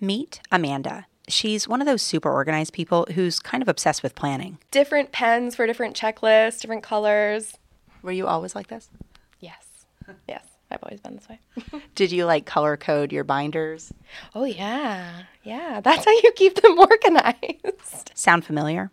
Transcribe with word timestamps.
Meet 0.00 0.40
Amanda. 0.50 1.06
She's 1.28 1.68
one 1.68 1.80
of 1.80 1.86
those 1.86 2.02
super 2.02 2.30
organized 2.30 2.72
people 2.72 3.06
who's 3.14 3.38
kind 3.38 3.62
of 3.62 3.68
obsessed 3.68 4.02
with 4.02 4.14
planning. 4.14 4.58
Different 4.70 5.12
pens 5.12 5.54
for 5.54 5.66
different 5.66 5.94
checklists, 5.94 6.60
different 6.60 6.82
colors. 6.82 7.56
Were 8.02 8.10
you 8.12 8.26
always 8.26 8.54
like 8.54 8.68
this? 8.68 8.88
Yes. 9.40 9.86
Yes. 10.26 10.44
I've 10.70 10.82
always 10.82 11.00
been 11.00 11.16
this 11.16 11.28
way. 11.28 11.40
Did 11.94 12.12
you 12.12 12.24
like 12.24 12.46
color 12.46 12.76
code 12.76 13.12
your 13.12 13.24
binders? 13.24 13.92
Oh, 14.34 14.44
yeah. 14.44 15.24
Yeah. 15.42 15.80
That's 15.80 16.04
how 16.04 16.10
you 16.12 16.32
keep 16.34 16.54
them 16.60 16.78
organized. 16.78 18.12
Sound 18.14 18.44
familiar? 18.44 18.90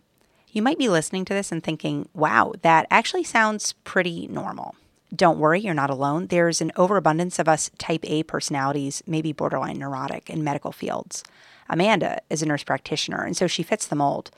You 0.50 0.60
might 0.62 0.78
be 0.78 0.88
listening 0.88 1.24
to 1.26 1.34
this 1.34 1.52
and 1.52 1.62
thinking, 1.62 2.08
wow, 2.14 2.52
that 2.62 2.86
actually 2.90 3.24
sounds 3.24 3.74
pretty 3.84 4.26
normal. 4.26 4.74
Don't 5.14 5.38
worry, 5.38 5.60
you're 5.60 5.74
not 5.74 5.90
alone. 5.90 6.26
There's 6.26 6.60
an 6.60 6.72
overabundance 6.76 7.38
of 7.38 7.48
us 7.48 7.70
type 7.78 8.04
A 8.04 8.22
personalities, 8.24 9.02
maybe 9.06 9.32
borderline 9.32 9.78
neurotic, 9.78 10.28
in 10.28 10.44
medical 10.44 10.72
fields. 10.72 11.24
Amanda 11.68 12.20
is 12.30 12.42
a 12.42 12.46
nurse 12.46 12.64
practitioner, 12.64 13.22
and 13.22 13.36
so 13.36 13.46
she 13.46 13.62
fits 13.62 13.86
the 13.86 13.96
mold. 13.96 14.30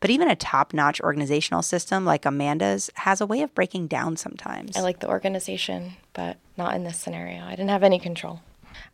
But 0.00 0.10
even 0.10 0.28
a 0.28 0.36
top 0.36 0.74
notch 0.74 1.00
organizational 1.00 1.62
system 1.62 2.04
like 2.04 2.26
Amanda's 2.26 2.90
has 2.96 3.20
a 3.20 3.26
way 3.26 3.40
of 3.42 3.54
breaking 3.54 3.86
down 3.86 4.16
sometimes. 4.16 4.76
I 4.76 4.80
like 4.80 5.00
the 5.00 5.08
organization, 5.08 5.94
but 6.12 6.36
not 6.58 6.74
in 6.74 6.84
this 6.84 6.98
scenario. 6.98 7.42
I 7.44 7.50
didn't 7.50 7.70
have 7.70 7.82
any 7.82 7.98
control. 7.98 8.40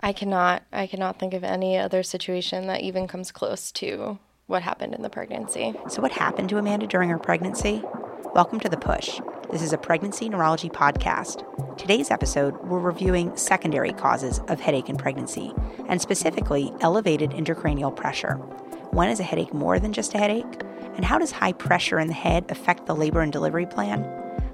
I 0.00 0.12
cannot 0.12 0.62
I 0.72 0.86
cannot 0.86 1.18
think 1.18 1.34
of 1.34 1.42
any 1.42 1.78
other 1.78 2.02
situation 2.02 2.66
that 2.66 2.82
even 2.82 3.08
comes 3.08 3.32
close 3.32 3.72
to 3.72 4.18
what 4.46 4.62
happened 4.62 4.94
in 4.94 5.02
the 5.02 5.10
pregnancy. 5.10 5.74
So 5.88 6.02
what 6.02 6.12
happened 6.12 6.48
to 6.50 6.58
Amanda 6.58 6.86
during 6.86 7.08
her 7.08 7.18
pregnancy? 7.18 7.82
Welcome 8.32 8.60
to 8.60 8.68
The 8.68 8.76
Push. 8.76 9.20
This 9.50 9.60
is 9.60 9.72
a 9.72 9.78
pregnancy 9.78 10.28
neurology 10.28 10.68
podcast. 10.68 11.44
Today's 11.76 12.12
episode, 12.12 12.56
we're 12.62 12.78
reviewing 12.78 13.36
secondary 13.36 13.92
causes 13.92 14.40
of 14.46 14.60
headache 14.60 14.88
in 14.88 14.96
pregnancy, 14.96 15.52
and 15.88 16.00
specifically 16.00 16.72
elevated 16.80 17.32
intracranial 17.32 17.94
pressure. 17.94 18.34
When 18.92 19.08
is 19.08 19.18
a 19.18 19.24
headache 19.24 19.52
more 19.52 19.80
than 19.80 19.92
just 19.92 20.14
a 20.14 20.18
headache? 20.18 20.62
And 20.94 21.04
how 21.04 21.18
does 21.18 21.32
high 21.32 21.52
pressure 21.52 21.98
in 21.98 22.06
the 22.06 22.14
head 22.14 22.44
affect 22.50 22.86
the 22.86 22.94
labor 22.94 23.20
and 23.20 23.32
delivery 23.32 23.66
plan? 23.66 24.08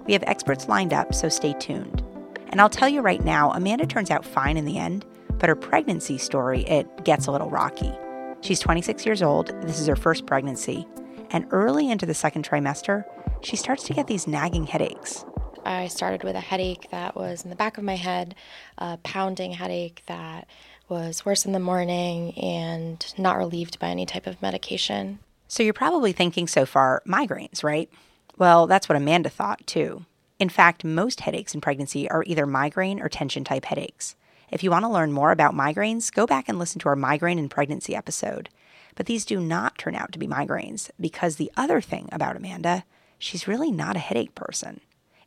We 0.07 0.15
have 0.15 0.25
experts 0.27 0.69
lined 0.69 0.95
up, 0.95 1.15
so 1.15 1.29
stay 1.29 1.53
tuned. 1.53 2.03
And 2.49 2.63
I'll 2.63 2.71
tell 2.71 2.89
you 2.89 3.03
right 3.03 3.23
now, 3.23 3.53
Amanda 3.53 3.87
turns 3.87 4.11
out 4.11 4.25
fine 4.25 4.57
in 4.57 4.65
the 4.65 4.79
end, 4.79 5.05
but 5.35 5.51
her 5.51 5.55
pregnancy 5.55 6.17
story, 6.17 6.63
it 6.63 7.05
gets 7.05 7.27
a 7.27 7.31
little 7.31 7.51
rocky. 7.51 7.93
She's 8.41 8.59
26 8.59 9.05
years 9.05 9.21
old, 9.21 9.49
this 9.63 9.79
is 9.79 9.87
her 9.87 9.97
first 9.97 10.25
pregnancy, 10.25 10.87
and 11.31 11.47
early 11.51 11.91
into 11.91 12.07
the 12.07 12.15
second 12.15 12.49
trimester, 12.49 13.05
she 13.43 13.57
starts 13.57 13.85
to 13.85 13.95
get 13.95 14.07
these 14.07 14.27
nagging 14.27 14.67
headaches. 14.67 15.25
I 15.65 15.89
started 15.89 16.23
with 16.23 16.37
a 16.37 16.41
headache 16.41 16.89
that 16.91 17.17
was 17.17 17.43
in 17.43 17.51
the 17.51 17.57
back 17.57 17.77
of 17.77 17.85
my 17.85 17.97
head, 17.97 18.35
a 18.79 18.99
pounding 18.99 19.53
headache 19.53 20.03
that 20.07 20.47
was 20.89 21.25
worse 21.25 21.45
in 21.45 21.53
the 21.53 21.59
morning 21.59 22.33
and 22.39 23.13
not 23.19 23.37
relieved 23.37 23.79
by 23.79 23.89
any 23.89 24.07
type 24.07 24.27
of 24.27 24.41
medication. 24.41 25.19
So 25.49 25.63
you're 25.63 25.73
probably 25.73 26.13
thinking 26.13 26.47
so 26.47 26.67
far 26.67 27.03
migraines, 27.07 27.65
right? 27.65 27.91
Well, 28.39 28.67
that's 28.67 28.89
what 28.89 28.97
Amanda 28.97 29.29
thought 29.29 29.67
too. 29.67 30.05
In 30.39 30.49
fact, 30.49 30.85
most 30.85 31.21
headaches 31.21 31.55
in 31.55 31.61
pregnancy 31.61 32.09
are 32.11 32.23
either 32.27 32.47
migraine 32.47 33.01
or 33.01 33.09
tension 33.09 33.43
type 33.43 33.65
headaches. 33.65 34.15
If 34.51 34.63
you 34.63 34.71
want 34.71 34.85
to 34.85 34.91
learn 34.91 35.13
more 35.13 35.33
about 35.33 35.55
migraines, 35.55 36.13
go 36.13 36.27
back 36.27 36.49
and 36.49 36.59
listen 36.59 36.79
to 36.81 36.89
our 36.89 36.97
migraine 36.97 37.39
in 37.39 37.49
pregnancy 37.49 37.97
episode. 37.97 38.49
But 38.95 39.07
these 39.07 39.25
do 39.25 39.41
not 39.41 39.79
turn 39.79 39.95
out 39.95 40.13
to 40.13 40.19
be 40.19 40.29
migraines 40.29 40.91
because 41.01 41.37
the 41.37 41.51
other 41.57 41.81
thing 41.81 42.09
about 42.13 42.37
Amanda 42.37 42.85
she's 43.19 43.49
really 43.49 43.71
not 43.71 43.97
a 43.97 44.01
headache 44.01 44.35
person. 44.35 44.81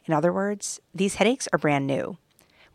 In 0.05 0.13
other 0.13 0.33
words, 0.33 0.79
these 0.93 1.15
headaches 1.15 1.47
are 1.53 1.59
brand 1.59 1.85
new. 1.85 2.17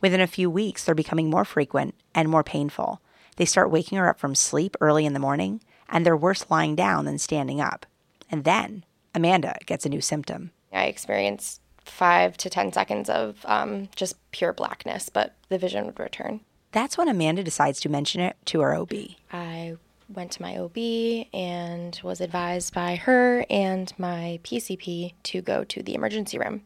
Within 0.01 0.21
a 0.21 0.27
few 0.27 0.51
weeks, 0.51 0.85
they're 0.85 0.95
becoming 0.95 1.31
more 1.31 1.45
frequent 1.45 1.95
and 2.15 2.29
more 2.29 2.45
painful. 2.45 3.01
They 3.37 3.45
start 3.45 3.71
waking 3.71 3.99
her 3.99 4.09
up 4.09 4.19
from 4.19 4.35
sleep 4.35 4.77
early 4.81 5.07
in 5.07 5.15
the 5.15 5.19
morning, 5.19 5.61
and 5.89 6.05
they're 6.05 6.17
worse 6.17 6.47
lying 6.51 6.77
down 6.77 7.05
than 7.05 7.19
standing 7.19 7.61
up. 7.61 7.87
And 8.31 8.45
then 8.45 8.85
Amanda 9.15 9.57
gets 9.67 9.87
a 9.87 9.89
new 9.89 10.01
symptom. 10.01 10.51
I 10.73 10.85
experienced 10.85 11.61
five 11.85 12.37
to 12.39 12.51
10 12.51 12.73
seconds 12.73 13.09
of 13.09 13.39
um, 13.45 13.89
just 13.97 14.17
pure 14.31 14.53
blackness, 14.53 15.09
but 15.09 15.35
the 15.49 15.59
vision 15.59 15.87
would 15.87 16.01
return. 16.01 16.41
That's 16.73 16.99
when 16.99 17.09
Amanda 17.09 17.45
decides 17.45 17.81
to 17.81 17.89
mention 17.89 18.21
it 18.21 18.37
to 18.47 18.61
her 18.61 18.75
OB. 18.75 18.93
I 19.33 19.77
went 20.09 20.33
to 20.33 20.43
my 20.43 20.57
OB 20.57 21.27
and 21.33 21.99
was 22.03 22.21
advised 22.21 22.75
by 22.75 22.97
her 22.97 23.45
and 23.49 23.93
my 23.99 24.41
PCP 24.43 25.15
to 25.25 25.43
go 25.43 25.65
to 25.65 25.83
the 25.83 25.95
emergency 25.95 26.39
room. 26.39 26.63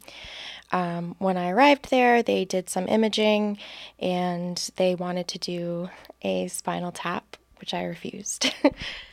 Um, 0.72 1.14
when 1.18 1.36
I 1.36 1.50
arrived 1.50 1.90
there, 1.90 2.22
they 2.22 2.44
did 2.44 2.68
some 2.68 2.88
imaging 2.88 3.58
and 3.98 4.70
they 4.76 4.94
wanted 4.94 5.28
to 5.28 5.38
do 5.38 5.88
a 6.22 6.48
spinal 6.48 6.92
tap, 6.92 7.36
which 7.60 7.72
I 7.72 7.84
refused. 7.84 8.52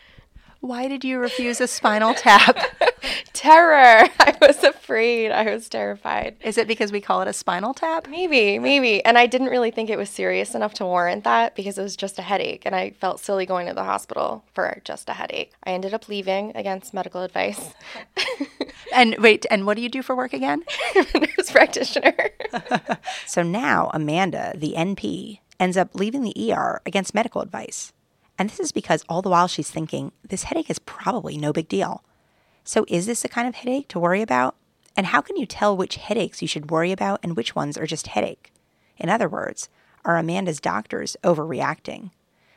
Why 0.66 0.88
did 0.88 1.04
you 1.04 1.20
refuse 1.20 1.62
a 1.62 1.68
spinal 1.68 2.16
tap? 2.16 2.58
Terror. 3.34 4.10
I 4.20 4.36
was 4.42 4.64
afraid. 4.64 5.30
I 5.30 5.54
was 5.54 5.70
terrified. 5.70 6.38
Is 6.42 6.58
it 6.58 6.68
because 6.68 6.92
we 6.92 7.02
call 7.02 7.22
it 7.22 7.28
a 7.28 7.34
spinal 7.34 7.76
tap? 7.76 8.08
Maybe, 8.10 8.58
maybe. 8.58 9.06
And 9.06 9.16
I 9.16 9.28
didn't 9.28 9.50
really 9.50 9.70
think 9.70 9.92
it 9.92 9.98
was 10.00 10.10
serious 10.10 10.56
enough 10.56 10.74
to 10.76 10.86
warrant 10.86 11.24
that 11.24 11.56
because 11.56 11.78
it 11.78 11.84
was 11.84 11.96
just 11.96 12.18
a 12.18 12.24
headache. 12.24 12.64
And 12.66 12.76
I 12.76 12.90
felt 12.90 13.20
silly 13.20 13.46
going 13.46 13.68
to 13.68 13.76
the 13.76 13.84
hospital 13.84 14.44
for 14.56 14.82
just 14.84 15.08
a 15.08 15.14
headache. 15.14 15.54
I 15.64 15.70
ended 15.70 15.94
up 15.94 16.10
leaving 16.10 16.52
against 16.56 16.96
medical 16.96 17.22
advice. 17.22 17.76
and 18.92 19.18
wait, 19.20 19.46
and 19.52 19.68
what 19.68 19.76
do 19.76 19.84
you 19.84 19.90
do 19.90 20.02
for 20.02 20.16
work 20.16 20.34
again? 20.34 20.64
Nurse 20.96 21.52
practitioner. 21.52 22.32
so 23.28 23.44
now 23.44 23.92
Amanda, 23.94 24.54
the 24.58 24.74
NP, 24.76 25.42
ends 25.60 25.78
up 25.78 25.94
leaving 25.94 26.24
the 26.24 26.52
ER 26.52 26.82
against 26.88 27.14
medical 27.14 27.42
advice. 27.42 27.94
And 28.38 28.50
this 28.50 28.60
is 28.60 28.72
because 28.72 29.04
all 29.08 29.22
the 29.22 29.30
while 29.30 29.48
she's 29.48 29.72
thinking, 29.72 30.12
this 30.28 30.44
headache 30.44 30.70
is 30.70 30.80
probably 30.80 31.38
no 31.38 31.54
big 31.54 31.68
deal. 31.68 32.04
So, 32.64 32.86
is 32.88 33.06
this 33.06 33.22
the 33.22 33.30
kind 33.30 33.48
of 33.48 33.56
headache 33.56 33.88
to 33.90 34.00
worry 34.00 34.22
about? 34.22 34.56
And 34.98 35.08
how 35.08 35.22
can 35.22 35.38
you 35.38 35.46
tell 35.46 35.76
which 35.76 35.98
headaches 35.98 36.42
you 36.42 36.48
should 36.48 36.72
worry 36.72 36.92
about 36.92 37.20
and 37.24 37.36
which 37.36 37.56
ones 37.56 37.78
are 37.78 37.86
just 37.86 38.08
headache? 38.08 38.52
In 38.98 39.10
other 39.10 39.30
words, 39.30 39.70
are 40.04 40.18
Amanda's 40.18 40.60
doctors 40.60 41.16
overreacting? 41.24 42.12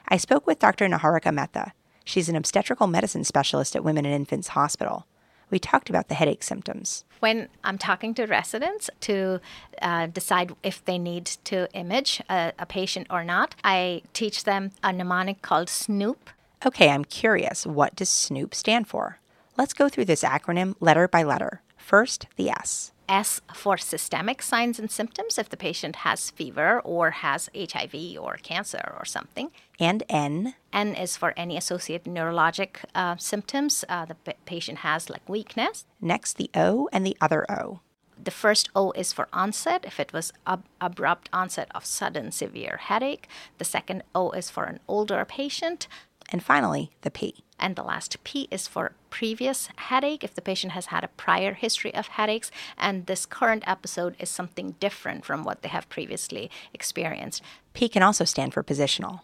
I 0.09 0.17
spoke 0.17 0.47
with 0.47 0.59
Dr. 0.59 0.87
Niharika 0.87 1.33
Mehta. 1.33 1.73
She's 2.05 2.29
an 2.29 2.37
obstetrical 2.37 2.87
medicine 2.87 3.25
specialist 3.25 3.77
at 3.77 3.85
Women 3.85 4.07
and 4.07 4.15
Infants 4.15 4.49
Hospital 4.49 5.07
we 5.51 5.59
talked 5.59 5.91
about 5.91 6.09
the 6.09 6.15
headache 6.15 6.43
symptoms. 6.43 7.05
When 7.21 7.49
I'm 7.65 7.79
talking 7.79 8.15
to 8.15 8.27
residents 8.27 8.91
to 9.01 9.41
uh, 9.83 10.07
decide 10.07 10.53
if 10.63 10.85
they 10.85 10.99
need 10.99 11.27
to 11.45 11.69
image 11.75 12.23
a, 12.29 12.53
a 12.59 12.67
patient 12.67 13.07
or 13.11 13.25
not, 13.25 13.55
I 13.65 14.03
teach 14.13 14.45
them 14.45 14.71
a 14.83 14.93
mnemonic 14.93 15.43
called 15.43 15.69
SNOOP. 15.69 16.31
Okay, 16.67 16.91
I'm 16.91 17.05
curious. 17.05 17.67
What 17.67 17.97
does 17.97 18.09
SNOOP 18.09 18.55
stand 18.55 18.89
for? 18.89 19.19
Let's 19.57 19.75
go 19.75 19.89
through 19.89 20.07
this 20.07 20.23
acronym 20.23 20.75
letter 20.81 21.09
by 21.09 21.23
letter. 21.23 21.63
First, 21.77 22.27
the 22.37 22.51
S. 22.51 22.93
S 23.09 23.41
for 23.55 23.77
systemic 23.77 24.43
signs 24.43 24.79
and 24.79 24.91
symptoms 24.91 25.39
if 25.39 25.49
the 25.49 25.57
patient 25.57 25.97
has 25.97 26.31
fever 26.31 26.81
or 26.81 27.11
has 27.11 27.49
HIV 27.55 28.19
or 28.21 28.37
cancer 28.43 28.95
or 28.99 29.05
something. 29.05 29.51
And 29.81 30.03
N. 30.09 30.55
N 30.73 30.95
is 30.95 31.17
for 31.17 31.33
any 31.37 31.57
associated 31.57 32.13
neurologic 32.13 32.85
uh, 32.95 33.17
symptoms 33.17 33.85
uh, 33.89 34.05
the 34.05 34.15
p- 34.15 34.33
patient 34.45 34.79
has, 34.79 35.09
like 35.09 35.29
weakness. 35.29 35.87
Next, 36.01 36.37
the 36.37 36.51
O 36.55 36.89
and 36.93 37.07
the 37.07 37.17
other 37.21 37.47
O. 37.51 37.81
The 38.23 38.33
first 38.33 38.69
O 38.75 38.91
is 38.93 39.13
for 39.13 39.29
onset, 39.33 39.85
if 39.87 40.01
it 40.01 40.13
was 40.13 40.33
ab- 40.47 40.65
abrupt 40.81 41.29
onset 41.33 41.69
of 41.75 41.85
sudden 41.85 42.33
severe 42.33 42.79
headache. 42.83 43.29
The 43.59 43.65
second 43.65 44.03
O 44.15 44.31
is 44.33 44.51
for 44.51 44.65
an 44.65 44.81
older 44.89 45.25
patient. 45.25 45.87
And 46.29 46.43
finally, 46.43 46.91
the 47.03 47.11
P. 47.11 47.43
And 47.59 47.75
the 47.75 47.83
last 47.83 48.23
P 48.23 48.47
is 48.51 48.69
for 48.69 48.93
previous 49.11 49.69
headache, 49.77 50.23
if 50.23 50.35
the 50.35 50.43
patient 50.43 50.73
has 50.73 50.87
had 50.87 51.03
a 51.03 51.09
prior 51.09 51.55
history 51.55 51.93
of 51.95 52.09
headaches, 52.09 52.51
and 52.77 53.07
this 53.07 53.27
current 53.27 53.65
episode 53.67 54.15
is 54.19 54.29
something 54.29 54.77
different 54.79 55.25
from 55.25 55.43
what 55.43 55.63
they 55.63 55.69
have 55.69 55.89
previously 55.89 56.51
experienced. 56.73 57.43
P 57.73 57.89
can 57.89 58.03
also 58.03 58.25
stand 58.25 58.55
for 58.55 58.63
positional. 58.63 59.21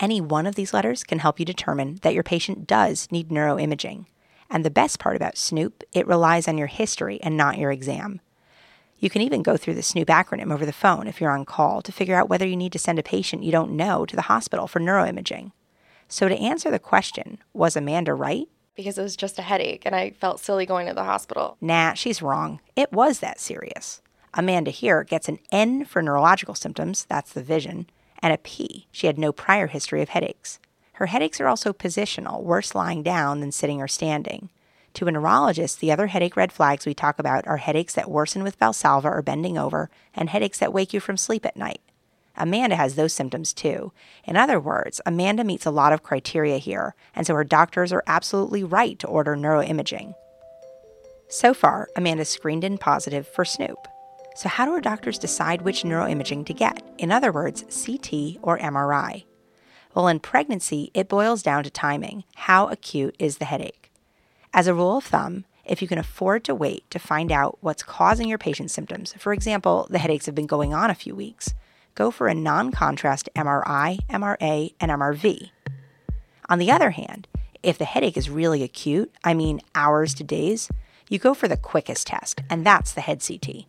Any 0.00 0.20
one 0.20 0.46
of 0.46 0.54
these 0.54 0.72
letters 0.72 1.04
can 1.04 1.18
help 1.18 1.38
you 1.38 1.44
determine 1.44 1.98
that 2.02 2.14
your 2.14 2.22
patient 2.22 2.66
does 2.66 3.08
need 3.10 3.28
neuroimaging. 3.28 4.06
And 4.50 4.64
the 4.64 4.70
best 4.70 4.98
part 4.98 5.16
about 5.16 5.36
Snoop, 5.36 5.82
it 5.92 6.06
relies 6.06 6.48
on 6.48 6.58
your 6.58 6.66
history 6.66 7.20
and 7.22 7.36
not 7.36 7.58
your 7.58 7.70
exam. 7.70 8.20
You 8.98 9.10
can 9.10 9.22
even 9.22 9.42
go 9.42 9.56
through 9.56 9.74
the 9.74 9.82
Snoop 9.82 10.08
acronym 10.08 10.52
over 10.52 10.64
the 10.64 10.72
phone 10.72 11.06
if 11.06 11.20
you're 11.20 11.30
on 11.30 11.44
call 11.44 11.82
to 11.82 11.92
figure 11.92 12.16
out 12.16 12.28
whether 12.28 12.46
you 12.46 12.56
need 12.56 12.72
to 12.72 12.78
send 12.78 12.98
a 12.98 13.02
patient 13.02 13.42
you 13.42 13.52
don't 13.52 13.72
know 13.72 14.06
to 14.06 14.16
the 14.16 14.22
hospital 14.22 14.66
for 14.66 14.80
neuroimaging. 14.80 15.52
So, 16.08 16.28
to 16.28 16.36
answer 16.36 16.70
the 16.70 16.78
question, 16.78 17.38
was 17.52 17.76
Amanda 17.76 18.14
right? 18.14 18.48
Because 18.74 18.98
it 18.98 19.02
was 19.02 19.16
just 19.16 19.38
a 19.38 19.42
headache 19.42 19.82
and 19.84 19.94
I 19.94 20.10
felt 20.10 20.40
silly 20.40 20.66
going 20.66 20.86
to 20.88 20.94
the 20.94 21.04
hospital. 21.04 21.56
Nah, 21.60 21.94
she's 21.94 22.22
wrong. 22.22 22.60
It 22.76 22.92
was 22.92 23.20
that 23.20 23.40
serious. 23.40 24.02
Amanda 24.32 24.70
here 24.70 25.04
gets 25.04 25.28
an 25.28 25.38
N 25.52 25.84
for 25.84 26.02
neurological 26.02 26.54
symptoms, 26.56 27.06
that's 27.08 27.32
the 27.32 27.42
vision, 27.42 27.88
and 28.20 28.32
a 28.32 28.38
P. 28.38 28.88
She 28.90 29.06
had 29.06 29.18
no 29.18 29.32
prior 29.32 29.68
history 29.68 30.02
of 30.02 30.08
headaches. 30.08 30.58
Her 30.94 31.06
headaches 31.06 31.40
are 31.40 31.48
also 31.48 31.72
positional, 31.72 32.42
worse 32.42 32.74
lying 32.74 33.02
down 33.02 33.40
than 33.40 33.52
sitting 33.52 33.80
or 33.80 33.88
standing. 33.88 34.50
To 34.94 35.08
a 35.08 35.12
neurologist, 35.12 35.80
the 35.80 35.90
other 35.90 36.06
headache 36.06 36.36
red 36.36 36.52
flags 36.52 36.86
we 36.86 36.94
talk 36.94 37.18
about 37.18 37.46
are 37.48 37.56
headaches 37.56 37.94
that 37.94 38.10
worsen 38.10 38.44
with 38.44 38.58
Valsalva 38.58 39.06
or 39.06 39.22
bending 39.22 39.58
over, 39.58 39.90
and 40.14 40.30
headaches 40.30 40.58
that 40.60 40.72
wake 40.72 40.92
you 40.92 41.00
from 41.00 41.16
sleep 41.16 41.44
at 41.44 41.56
night. 41.56 41.80
Amanda 42.36 42.76
has 42.76 42.94
those 42.94 43.12
symptoms 43.12 43.52
too. 43.52 43.92
In 44.24 44.36
other 44.36 44.58
words, 44.58 45.00
Amanda 45.06 45.44
meets 45.44 45.66
a 45.66 45.70
lot 45.70 45.92
of 45.92 46.02
criteria 46.02 46.58
here, 46.58 46.94
and 47.14 47.26
so 47.26 47.34
her 47.34 47.44
doctors 47.44 47.92
are 47.92 48.02
absolutely 48.06 48.64
right 48.64 48.98
to 48.98 49.06
order 49.06 49.36
neuroimaging. 49.36 50.14
So 51.28 51.54
far, 51.54 51.88
Amanda's 51.96 52.28
screened 52.28 52.64
in 52.64 52.78
positive 52.78 53.26
for 53.26 53.44
Snoop. 53.44 53.88
So, 54.36 54.48
how 54.48 54.66
do 54.66 54.72
her 54.72 54.80
doctors 54.80 55.18
decide 55.18 55.62
which 55.62 55.84
neuroimaging 55.84 56.44
to 56.46 56.54
get? 56.54 56.82
In 56.98 57.12
other 57.12 57.30
words, 57.30 57.62
CT 57.62 58.38
or 58.42 58.58
MRI? 58.58 59.24
Well, 59.94 60.08
in 60.08 60.18
pregnancy, 60.18 60.90
it 60.92 61.08
boils 61.08 61.42
down 61.42 61.62
to 61.64 61.70
timing. 61.70 62.24
How 62.34 62.66
acute 62.66 63.14
is 63.20 63.38
the 63.38 63.44
headache? 63.44 63.92
As 64.52 64.66
a 64.66 64.74
rule 64.74 64.96
of 64.96 65.04
thumb, 65.04 65.44
if 65.64 65.80
you 65.80 65.88
can 65.88 65.98
afford 65.98 66.44
to 66.44 66.54
wait 66.54 66.88
to 66.90 66.98
find 66.98 67.30
out 67.30 67.58
what's 67.60 67.82
causing 67.82 68.28
your 68.28 68.38
patient's 68.38 68.74
symptoms, 68.74 69.14
for 69.18 69.32
example, 69.32 69.86
the 69.88 69.98
headaches 69.98 70.26
have 70.26 70.34
been 70.34 70.46
going 70.46 70.74
on 70.74 70.90
a 70.90 70.94
few 70.94 71.14
weeks, 71.14 71.54
go 71.94 72.10
for 72.10 72.28
a 72.28 72.34
non 72.34 72.70
contrast 72.70 73.28
MRI, 73.34 73.98
MRA, 74.08 74.74
and 74.80 74.90
MRV. 74.90 75.50
On 76.48 76.58
the 76.58 76.70
other 76.70 76.90
hand, 76.90 77.26
if 77.62 77.78
the 77.78 77.84
headache 77.84 78.16
is 78.16 78.28
really 78.28 78.62
acute, 78.62 79.14
I 79.24 79.34
mean 79.34 79.60
hours 79.74 80.14
to 80.14 80.24
days, 80.24 80.68
you 81.08 81.18
go 81.18 81.34
for 81.34 81.48
the 81.48 81.56
quickest 81.56 82.06
test, 82.06 82.42
and 82.50 82.64
that's 82.64 82.92
the 82.92 83.00
head 83.00 83.22
CT. 83.26 83.64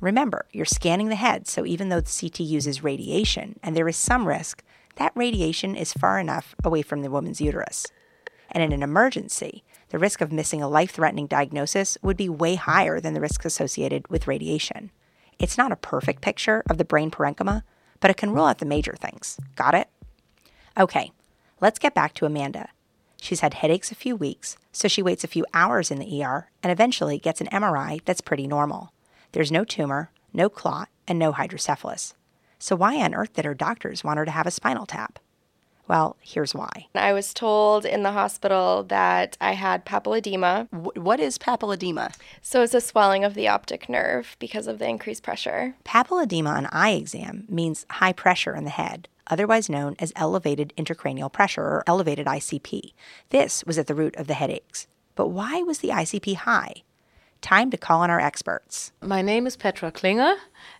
Remember, 0.00 0.46
you're 0.52 0.66
scanning 0.66 1.08
the 1.08 1.14
head, 1.14 1.46
so 1.48 1.64
even 1.64 1.88
though 1.88 2.00
the 2.00 2.18
CT 2.20 2.40
uses 2.40 2.84
radiation 2.84 3.58
and 3.62 3.76
there 3.76 3.88
is 3.88 3.96
some 3.96 4.26
risk, 4.26 4.62
that 4.96 5.12
radiation 5.14 5.74
is 5.74 5.92
far 5.92 6.18
enough 6.18 6.54
away 6.64 6.82
from 6.82 7.02
the 7.02 7.10
woman's 7.10 7.40
uterus. 7.40 7.86
And 8.50 8.62
in 8.62 8.72
an 8.72 8.82
emergency, 8.82 9.64
the 9.88 9.98
risk 9.98 10.20
of 10.20 10.32
missing 10.32 10.62
a 10.62 10.68
life 10.68 10.90
threatening 10.90 11.26
diagnosis 11.26 11.96
would 12.02 12.16
be 12.16 12.28
way 12.28 12.56
higher 12.56 13.00
than 13.00 13.14
the 13.14 13.20
risks 13.20 13.46
associated 13.46 14.08
with 14.08 14.26
radiation. 14.26 14.90
It's 15.38 15.58
not 15.58 15.72
a 15.72 15.76
perfect 15.76 16.22
picture 16.22 16.62
of 16.70 16.78
the 16.78 16.84
brain 16.84 17.10
parenchyma, 17.10 17.62
but 18.00 18.10
it 18.10 18.16
can 18.16 18.30
rule 18.30 18.46
out 18.46 18.58
the 18.58 18.66
major 18.66 18.94
things. 18.94 19.38
Got 19.54 19.74
it? 19.74 19.88
Okay, 20.78 21.12
let's 21.60 21.78
get 21.78 21.94
back 21.94 22.14
to 22.14 22.26
Amanda. 22.26 22.68
She's 23.20 23.40
had 23.40 23.54
headaches 23.54 23.90
a 23.90 23.96
few 23.96 24.14
weeks, 24.14 24.56
so 24.72 24.88
she 24.88 25.02
waits 25.02 25.24
a 25.24 25.28
few 25.28 25.46
hours 25.54 25.90
in 25.90 25.98
the 25.98 26.22
ER 26.22 26.50
and 26.62 26.70
eventually 26.70 27.18
gets 27.18 27.40
an 27.40 27.48
MRI 27.48 28.00
that's 28.04 28.20
pretty 28.20 28.46
normal. 28.46 28.92
There's 29.32 29.52
no 29.52 29.64
tumor, 29.64 30.10
no 30.32 30.48
clot, 30.48 30.88
and 31.08 31.18
no 31.18 31.32
hydrocephalus. 31.32 32.14
So, 32.58 32.76
why 32.76 32.96
on 32.96 33.14
earth 33.14 33.34
did 33.34 33.44
her 33.44 33.54
doctors 33.54 34.02
want 34.02 34.18
her 34.18 34.24
to 34.24 34.30
have 34.30 34.46
a 34.46 34.50
spinal 34.50 34.86
tap? 34.86 35.18
Well, 35.88 36.16
here's 36.20 36.54
why. 36.54 36.88
I 36.94 37.12
was 37.12 37.32
told 37.32 37.84
in 37.84 38.02
the 38.02 38.12
hospital 38.12 38.82
that 38.84 39.36
I 39.40 39.52
had 39.52 39.84
papilledema. 39.86 40.68
W- 40.72 41.00
what 41.00 41.20
is 41.20 41.38
papilledema? 41.38 42.14
So 42.42 42.62
it's 42.62 42.74
a 42.74 42.80
swelling 42.80 43.24
of 43.24 43.34
the 43.34 43.48
optic 43.48 43.88
nerve 43.88 44.36
because 44.40 44.66
of 44.66 44.78
the 44.78 44.88
increased 44.88 45.22
pressure. 45.22 45.76
Papilledema 45.84 46.48
on 46.48 46.66
eye 46.72 46.90
exam 46.90 47.44
means 47.48 47.86
high 47.90 48.12
pressure 48.12 48.54
in 48.56 48.64
the 48.64 48.70
head, 48.70 49.08
otherwise 49.28 49.70
known 49.70 49.94
as 50.00 50.12
elevated 50.16 50.72
intracranial 50.76 51.32
pressure 51.32 51.62
or 51.62 51.84
elevated 51.86 52.26
ICP. 52.26 52.92
This 53.30 53.62
was 53.64 53.78
at 53.78 53.86
the 53.86 53.94
root 53.94 54.16
of 54.16 54.26
the 54.26 54.34
headaches. 54.34 54.88
But 55.14 55.28
why 55.28 55.62
was 55.62 55.78
the 55.78 55.88
ICP 55.90 56.34
high? 56.36 56.82
Time 57.42 57.70
to 57.70 57.76
call 57.76 58.00
on 58.00 58.10
our 58.10 58.20
experts. 58.20 58.90
My 59.00 59.22
name 59.22 59.46
is 59.46 59.56
Petra 59.56 59.92
Klinge, 59.92 60.36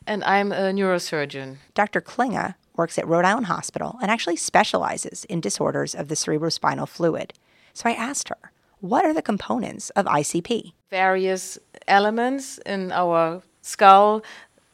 and 0.06 0.24
I'm 0.24 0.50
a 0.50 0.72
neurosurgeon. 0.72 1.58
Dr. 1.74 2.00
Klinge 2.00 2.54
works 2.76 2.98
at 2.98 3.06
Rhode 3.06 3.24
Island 3.24 3.46
Hospital 3.46 3.98
and 4.00 4.10
actually 4.10 4.36
specializes 4.36 5.24
in 5.24 5.40
disorders 5.40 5.94
of 5.94 6.08
the 6.08 6.14
cerebrospinal 6.14 6.88
fluid. 6.88 7.32
So 7.72 7.88
I 7.88 7.92
asked 7.92 8.28
her, 8.28 8.52
what 8.80 9.04
are 9.04 9.14
the 9.14 9.22
components 9.22 9.90
of 9.90 10.06
ICP? 10.06 10.72
Various 10.90 11.58
elements 11.88 12.58
in 12.58 12.92
our 12.92 13.42
skull, 13.62 14.22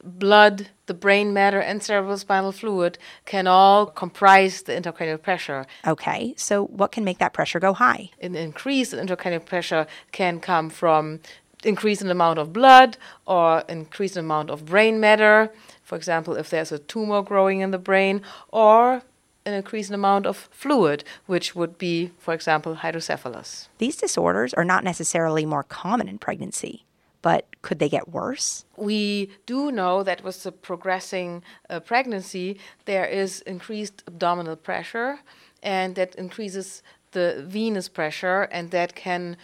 blood, 0.02 0.68
the 0.86 0.94
brain 0.94 1.32
matter, 1.32 1.60
and 1.60 1.80
cerebrospinal 1.80 2.54
fluid 2.54 2.98
can 3.24 3.46
all 3.46 3.86
comprise 3.86 4.62
the 4.62 4.72
intracranial 4.72 5.22
pressure. 5.22 5.66
Okay, 5.86 6.34
so 6.36 6.64
what 6.66 6.92
can 6.92 7.04
make 7.04 7.18
that 7.18 7.32
pressure 7.32 7.60
go 7.60 7.72
high? 7.72 8.10
An 8.20 8.34
increase 8.34 8.92
in 8.92 9.06
intracranial 9.06 9.44
pressure 9.44 9.86
can 10.10 10.40
come 10.40 10.68
from 10.68 11.20
increase 11.64 12.00
in 12.00 12.08
the 12.08 12.12
amount 12.12 12.38
of 12.38 12.52
blood 12.52 12.96
or 13.26 13.62
increase 13.68 14.16
in 14.16 14.24
amount 14.24 14.50
of 14.50 14.66
brain 14.66 14.98
matter, 14.98 15.52
for 15.92 15.96
example, 15.96 16.36
if 16.36 16.48
there's 16.48 16.72
a 16.72 16.78
tumor 16.78 17.20
growing 17.20 17.60
in 17.60 17.70
the 17.70 17.76
brain, 17.76 18.22
or 18.48 19.02
an 19.44 19.52
increased 19.52 19.90
amount 19.90 20.24
of 20.24 20.48
fluid, 20.50 21.04
which 21.26 21.54
would 21.54 21.76
be, 21.76 22.12
for 22.16 22.32
example, 22.32 22.76
hydrocephalus. 22.76 23.68
These 23.76 23.96
disorders 23.96 24.54
are 24.54 24.64
not 24.64 24.84
necessarily 24.84 25.44
more 25.44 25.64
common 25.64 26.08
in 26.08 26.16
pregnancy, 26.16 26.86
but 27.20 27.44
could 27.60 27.78
they 27.78 27.90
get 27.90 28.08
worse? 28.08 28.64
We 28.74 29.32
do 29.44 29.70
know 29.70 30.02
that 30.02 30.24
with 30.24 30.44
the 30.44 30.52
progressing 30.52 31.42
uh, 31.68 31.80
pregnancy, 31.80 32.58
there 32.86 33.04
is 33.04 33.42
increased 33.42 34.02
abdominal 34.06 34.56
pressure, 34.56 35.18
and 35.62 35.94
that 35.96 36.14
increases 36.14 36.82
the 37.10 37.44
venous 37.46 37.90
pressure, 37.90 38.48
and 38.50 38.70
that 38.70 38.94
can 38.94 39.36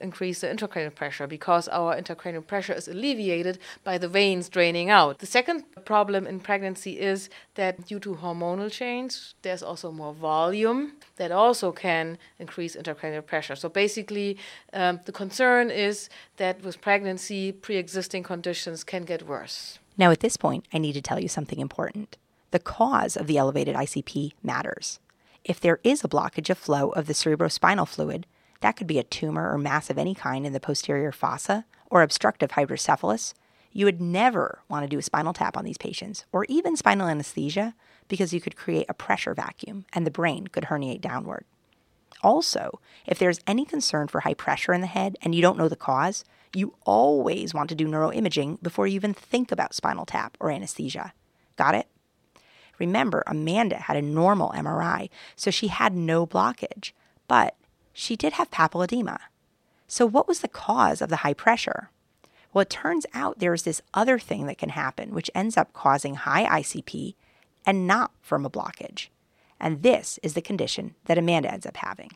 increase 0.00 0.40
the 0.40 0.46
intracranial 0.46 0.94
pressure 0.94 1.26
because 1.26 1.68
our 1.68 2.00
intracranial 2.00 2.46
pressure 2.46 2.72
is 2.72 2.88
alleviated 2.88 3.58
by 3.84 3.98
the 3.98 4.08
veins 4.08 4.48
draining 4.48 4.90
out. 4.90 5.18
The 5.18 5.26
second 5.26 5.64
problem 5.84 6.26
in 6.26 6.40
pregnancy 6.40 6.98
is 6.98 7.28
that 7.54 7.86
due 7.86 8.00
to 8.00 8.16
hormonal 8.16 8.70
change, 8.70 9.34
there's 9.42 9.62
also 9.62 9.90
more 9.92 10.12
volume 10.12 10.92
that 11.16 11.32
also 11.32 11.72
can 11.72 12.18
increase 12.38 12.76
intracranial 12.76 13.24
pressure. 13.24 13.56
So 13.56 13.68
basically, 13.68 14.38
um, 14.72 15.00
the 15.04 15.12
concern 15.12 15.70
is 15.70 16.08
that 16.36 16.62
with 16.62 16.80
pregnancy, 16.80 17.52
pre 17.52 17.76
existing 17.76 18.22
conditions 18.22 18.84
can 18.84 19.04
get 19.04 19.26
worse. 19.26 19.78
Now, 19.96 20.10
at 20.10 20.20
this 20.20 20.36
point, 20.36 20.66
I 20.72 20.78
need 20.78 20.92
to 20.92 21.02
tell 21.02 21.20
you 21.20 21.28
something 21.28 21.58
important. 21.58 22.16
The 22.50 22.60
cause 22.60 23.16
of 23.16 23.26
the 23.26 23.36
elevated 23.36 23.74
ICP 23.74 24.32
matters. 24.42 25.00
If 25.44 25.60
there 25.60 25.80
is 25.82 26.04
a 26.04 26.08
blockage 26.08 26.50
of 26.50 26.58
flow 26.58 26.90
of 26.90 27.06
the 27.06 27.12
cerebrospinal 27.12 27.88
fluid, 27.88 28.26
that 28.60 28.76
could 28.76 28.86
be 28.86 28.98
a 28.98 29.04
tumor 29.04 29.52
or 29.52 29.58
mass 29.58 29.90
of 29.90 29.98
any 29.98 30.14
kind 30.14 30.46
in 30.46 30.52
the 30.52 30.60
posterior 30.60 31.12
fossa 31.12 31.64
or 31.90 32.02
obstructive 32.02 32.52
hydrocephalus. 32.52 33.34
You 33.72 33.84
would 33.84 34.00
never 34.00 34.60
want 34.68 34.84
to 34.84 34.88
do 34.88 34.98
a 34.98 35.02
spinal 35.02 35.32
tap 35.32 35.56
on 35.56 35.64
these 35.64 35.78
patients 35.78 36.24
or 36.32 36.44
even 36.48 36.76
spinal 36.76 37.08
anesthesia 37.08 37.74
because 38.08 38.32
you 38.32 38.40
could 38.40 38.56
create 38.56 38.86
a 38.88 38.94
pressure 38.94 39.34
vacuum 39.34 39.84
and 39.92 40.06
the 40.06 40.10
brain 40.10 40.48
could 40.48 40.64
herniate 40.64 41.00
downward. 41.00 41.44
Also, 42.22 42.80
if 43.06 43.18
there's 43.18 43.40
any 43.46 43.64
concern 43.64 44.08
for 44.08 44.20
high 44.20 44.34
pressure 44.34 44.72
in 44.72 44.80
the 44.80 44.86
head 44.86 45.16
and 45.22 45.34
you 45.34 45.42
don't 45.42 45.58
know 45.58 45.68
the 45.68 45.76
cause, 45.76 46.24
you 46.54 46.74
always 46.84 47.54
want 47.54 47.68
to 47.68 47.74
do 47.74 47.86
neuroimaging 47.86 48.60
before 48.62 48.86
you 48.86 48.96
even 48.96 49.14
think 49.14 49.52
about 49.52 49.74
spinal 49.74 50.06
tap 50.06 50.36
or 50.40 50.50
anesthesia. 50.50 51.12
Got 51.56 51.74
it? 51.74 51.86
Remember, 52.78 53.22
Amanda 53.26 53.76
had 53.76 53.96
a 53.96 54.02
normal 54.02 54.50
MRI, 54.50 55.10
so 55.36 55.50
she 55.50 55.68
had 55.68 55.94
no 55.94 56.26
blockage. 56.26 56.92
But 57.26 57.56
she 57.98 58.14
did 58.14 58.34
have 58.34 58.50
papilledema. 58.50 59.18
So, 59.88 60.06
what 60.06 60.28
was 60.28 60.40
the 60.40 60.48
cause 60.48 61.02
of 61.02 61.08
the 61.08 61.16
high 61.16 61.34
pressure? 61.34 61.90
Well, 62.52 62.62
it 62.62 62.70
turns 62.70 63.06
out 63.12 63.40
there 63.40 63.52
is 63.52 63.64
this 63.64 63.82
other 63.92 64.20
thing 64.20 64.46
that 64.46 64.56
can 64.56 64.70
happen, 64.70 65.12
which 65.12 65.30
ends 65.34 65.56
up 65.56 65.72
causing 65.72 66.14
high 66.14 66.44
ICP 66.60 67.14
and 67.66 67.86
not 67.86 68.12
from 68.22 68.46
a 68.46 68.50
blockage. 68.50 69.08
And 69.58 69.82
this 69.82 70.20
is 70.22 70.34
the 70.34 70.40
condition 70.40 70.94
that 71.06 71.18
Amanda 71.18 71.52
ends 71.52 71.66
up 71.66 71.78
having 71.78 72.12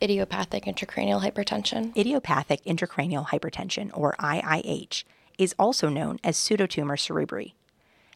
idiopathic 0.00 0.66
intracranial 0.66 1.22
hypertension. 1.22 1.96
Idiopathic 1.96 2.62
intracranial 2.64 3.28
hypertension, 3.28 3.90
or 3.92 4.14
IIH, 4.18 5.02
is 5.38 5.54
also 5.58 5.88
known 5.88 6.20
as 6.22 6.36
pseudotumor 6.36 6.96
cerebri. 6.96 7.54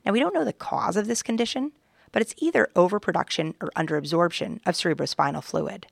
Now, 0.04 0.12
we 0.12 0.20
don't 0.20 0.34
know 0.34 0.44
the 0.44 0.52
cause 0.52 0.96
of 0.96 1.06
this 1.06 1.22
condition, 1.22 1.72
but 2.12 2.22
it's 2.22 2.34
either 2.38 2.68
overproduction 2.76 3.54
or 3.60 3.70
underabsorption 3.74 4.60
of 4.66 4.74
cerebrospinal 4.74 5.42
fluid. 5.42 5.86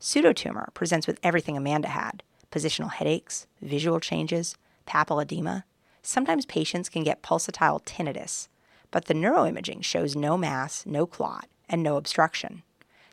Pseudotumor 0.00 0.72
presents 0.74 1.06
with 1.06 1.18
everything 1.22 1.56
Amanda 1.56 1.88
had 1.88 2.22
positional 2.50 2.92
headaches, 2.92 3.46
visual 3.60 4.00
changes, 4.00 4.56
papilledema. 4.86 5.64
Sometimes 6.02 6.46
patients 6.46 6.88
can 6.88 7.02
get 7.02 7.22
pulsatile 7.22 7.84
tinnitus, 7.84 8.48
but 8.90 9.06
the 9.06 9.14
neuroimaging 9.14 9.82
shows 9.82 10.14
no 10.14 10.38
mass, 10.38 10.86
no 10.86 11.06
clot, 11.06 11.48
and 11.68 11.82
no 11.82 11.96
obstruction. 11.96 12.62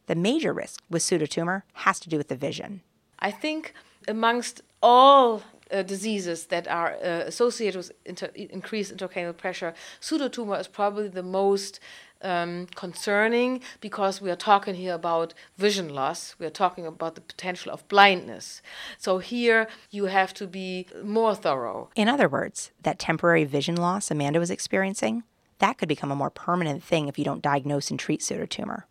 The 0.05 0.15
major 0.15 0.53
risk 0.53 0.81
with 0.89 1.01
pseudotumor 1.01 1.63
has 1.73 1.99
to 2.01 2.09
do 2.09 2.17
with 2.17 2.27
the 2.27 2.35
vision. 2.35 2.81
I 3.19 3.31
think 3.31 3.73
amongst 4.07 4.61
all 4.81 5.41
uh, 5.71 5.81
diseases 5.81 6.47
that 6.47 6.67
are 6.67 6.95
uh, 6.95 7.23
associated 7.25 7.77
with 7.77 7.91
inter- 8.05 8.31
increased 8.35 8.95
intracranial 8.95 9.35
pressure, 9.35 9.73
pseudotumor 10.01 10.59
is 10.59 10.67
probably 10.67 11.07
the 11.07 11.23
most 11.23 11.79
um, 12.23 12.67
concerning 12.75 13.61
because 13.81 14.21
we 14.21 14.31
are 14.31 14.35
talking 14.35 14.75
here 14.75 14.93
about 14.93 15.33
vision 15.57 15.89
loss. 15.89 16.35
We 16.39 16.45
are 16.45 16.51
talking 16.51 16.85
about 16.85 17.15
the 17.15 17.21
potential 17.21 17.71
of 17.71 17.87
blindness. 17.87 18.61
So 18.97 19.19
here 19.19 19.67
you 19.91 20.05
have 20.05 20.33
to 20.35 20.47
be 20.47 20.87
more 21.03 21.35
thorough. 21.35 21.89
In 21.95 22.07
other 22.07 22.27
words, 22.27 22.71
that 22.81 22.99
temporary 22.99 23.43
vision 23.43 23.75
loss 23.75 24.09
Amanda 24.09 24.39
was 24.39 24.51
experiencing, 24.51 25.23
that 25.59 25.77
could 25.77 25.89
become 25.89 26.11
a 26.11 26.15
more 26.15 26.29
permanent 26.29 26.83
thing 26.83 27.07
if 27.07 27.17
you 27.17 27.23
don't 27.23 27.41
diagnose 27.41 27.89
and 27.89 27.99
treat 27.99 28.21
pseudotumor. 28.21 28.83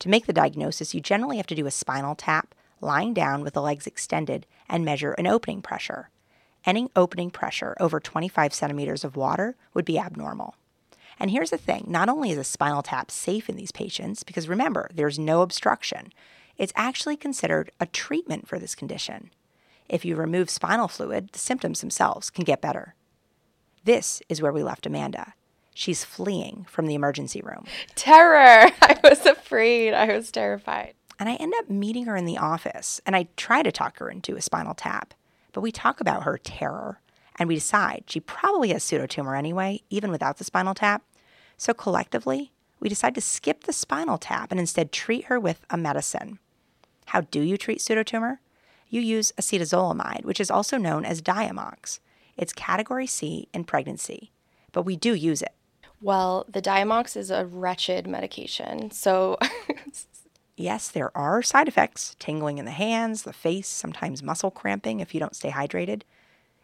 To 0.00 0.08
make 0.08 0.26
the 0.26 0.32
diagnosis, 0.32 0.94
you 0.94 1.00
generally 1.00 1.36
have 1.36 1.46
to 1.46 1.54
do 1.54 1.66
a 1.66 1.70
spinal 1.70 2.14
tap, 2.14 2.54
lying 2.80 3.14
down 3.14 3.42
with 3.42 3.54
the 3.54 3.62
legs 3.62 3.86
extended, 3.86 4.46
and 4.68 4.84
measure 4.84 5.12
an 5.12 5.26
opening 5.26 5.62
pressure. 5.62 6.10
Any 6.64 6.90
opening 6.94 7.30
pressure 7.30 7.76
over 7.80 8.00
25 8.00 8.52
centimeters 8.52 9.04
of 9.04 9.16
water 9.16 9.56
would 9.72 9.84
be 9.84 9.98
abnormal. 9.98 10.56
And 11.20 11.30
here's 11.30 11.50
the 11.50 11.58
thing 11.58 11.84
not 11.86 12.08
only 12.08 12.30
is 12.30 12.38
a 12.38 12.44
spinal 12.44 12.82
tap 12.82 13.10
safe 13.10 13.48
in 13.50 13.56
these 13.56 13.70
patients, 13.70 14.24
because 14.24 14.48
remember, 14.48 14.90
there's 14.92 15.18
no 15.18 15.42
obstruction, 15.42 16.12
it's 16.56 16.72
actually 16.74 17.16
considered 17.16 17.70
a 17.78 17.86
treatment 17.86 18.48
for 18.48 18.58
this 18.58 18.74
condition. 18.74 19.30
If 19.88 20.04
you 20.04 20.16
remove 20.16 20.48
spinal 20.48 20.88
fluid, 20.88 21.30
the 21.32 21.38
symptoms 21.38 21.80
themselves 21.80 22.30
can 22.30 22.44
get 22.44 22.60
better. 22.60 22.94
This 23.84 24.22
is 24.28 24.40
where 24.40 24.52
we 24.52 24.62
left 24.62 24.86
Amanda. 24.86 25.34
She's 25.74 26.04
fleeing 26.04 26.66
from 26.68 26.86
the 26.86 26.94
emergency 26.94 27.40
room. 27.40 27.64
Terror! 27.94 28.70
I 28.82 28.98
was 29.02 29.24
afraid. 29.26 29.94
I 29.94 30.14
was 30.14 30.30
terrified. 30.30 30.94
And 31.18 31.28
I 31.28 31.34
end 31.34 31.52
up 31.58 31.68
meeting 31.68 32.06
her 32.06 32.16
in 32.16 32.24
the 32.24 32.38
office, 32.38 33.00
and 33.04 33.14
I 33.14 33.28
try 33.36 33.62
to 33.62 33.72
talk 33.72 33.98
her 33.98 34.08
into 34.10 34.36
a 34.36 34.42
spinal 34.42 34.74
tap. 34.74 35.12
But 35.52 35.60
we 35.60 35.72
talk 35.72 36.00
about 36.00 36.22
her 36.22 36.38
terror, 36.38 37.00
and 37.36 37.48
we 37.48 37.56
decide 37.56 38.04
she 38.06 38.20
probably 38.20 38.70
has 38.70 38.84
pseudotumor 38.84 39.36
anyway, 39.36 39.82
even 39.90 40.10
without 40.10 40.38
the 40.38 40.44
spinal 40.44 40.74
tap. 40.74 41.02
So 41.60 41.74
collectively, 41.74 42.52
we 42.80 42.88
decide 42.88 43.14
to 43.16 43.20
skip 43.20 43.64
the 43.64 43.74
spinal 43.74 44.16
tap 44.16 44.50
and 44.50 44.58
instead 44.58 44.92
treat 44.92 45.26
her 45.26 45.38
with 45.38 45.60
a 45.68 45.76
medicine. 45.76 46.38
How 47.08 47.20
do 47.20 47.42
you 47.42 47.58
treat 47.58 47.80
pseudotumor? 47.80 48.38
You 48.88 49.02
use 49.02 49.30
acetazolamide, 49.32 50.24
which 50.24 50.40
is 50.40 50.50
also 50.50 50.78
known 50.78 51.04
as 51.04 51.20
Diamox. 51.20 52.00
It's 52.38 52.54
category 52.54 53.06
C 53.06 53.46
in 53.52 53.64
pregnancy, 53.64 54.32
but 54.72 54.84
we 54.86 54.96
do 54.96 55.12
use 55.12 55.42
it. 55.42 55.52
Well, 56.00 56.46
the 56.48 56.62
Diamox 56.62 57.14
is 57.14 57.30
a 57.30 57.44
wretched 57.44 58.06
medication. 58.06 58.90
So, 58.90 59.36
yes, 60.56 60.88
there 60.88 61.14
are 61.14 61.42
side 61.42 61.68
effects 61.68 62.16
tingling 62.18 62.56
in 62.56 62.64
the 62.64 62.70
hands, 62.70 63.24
the 63.24 63.34
face, 63.34 63.68
sometimes 63.68 64.22
muscle 64.22 64.50
cramping 64.50 65.00
if 65.00 65.12
you 65.12 65.20
don't 65.20 65.36
stay 65.36 65.50
hydrated. 65.50 66.04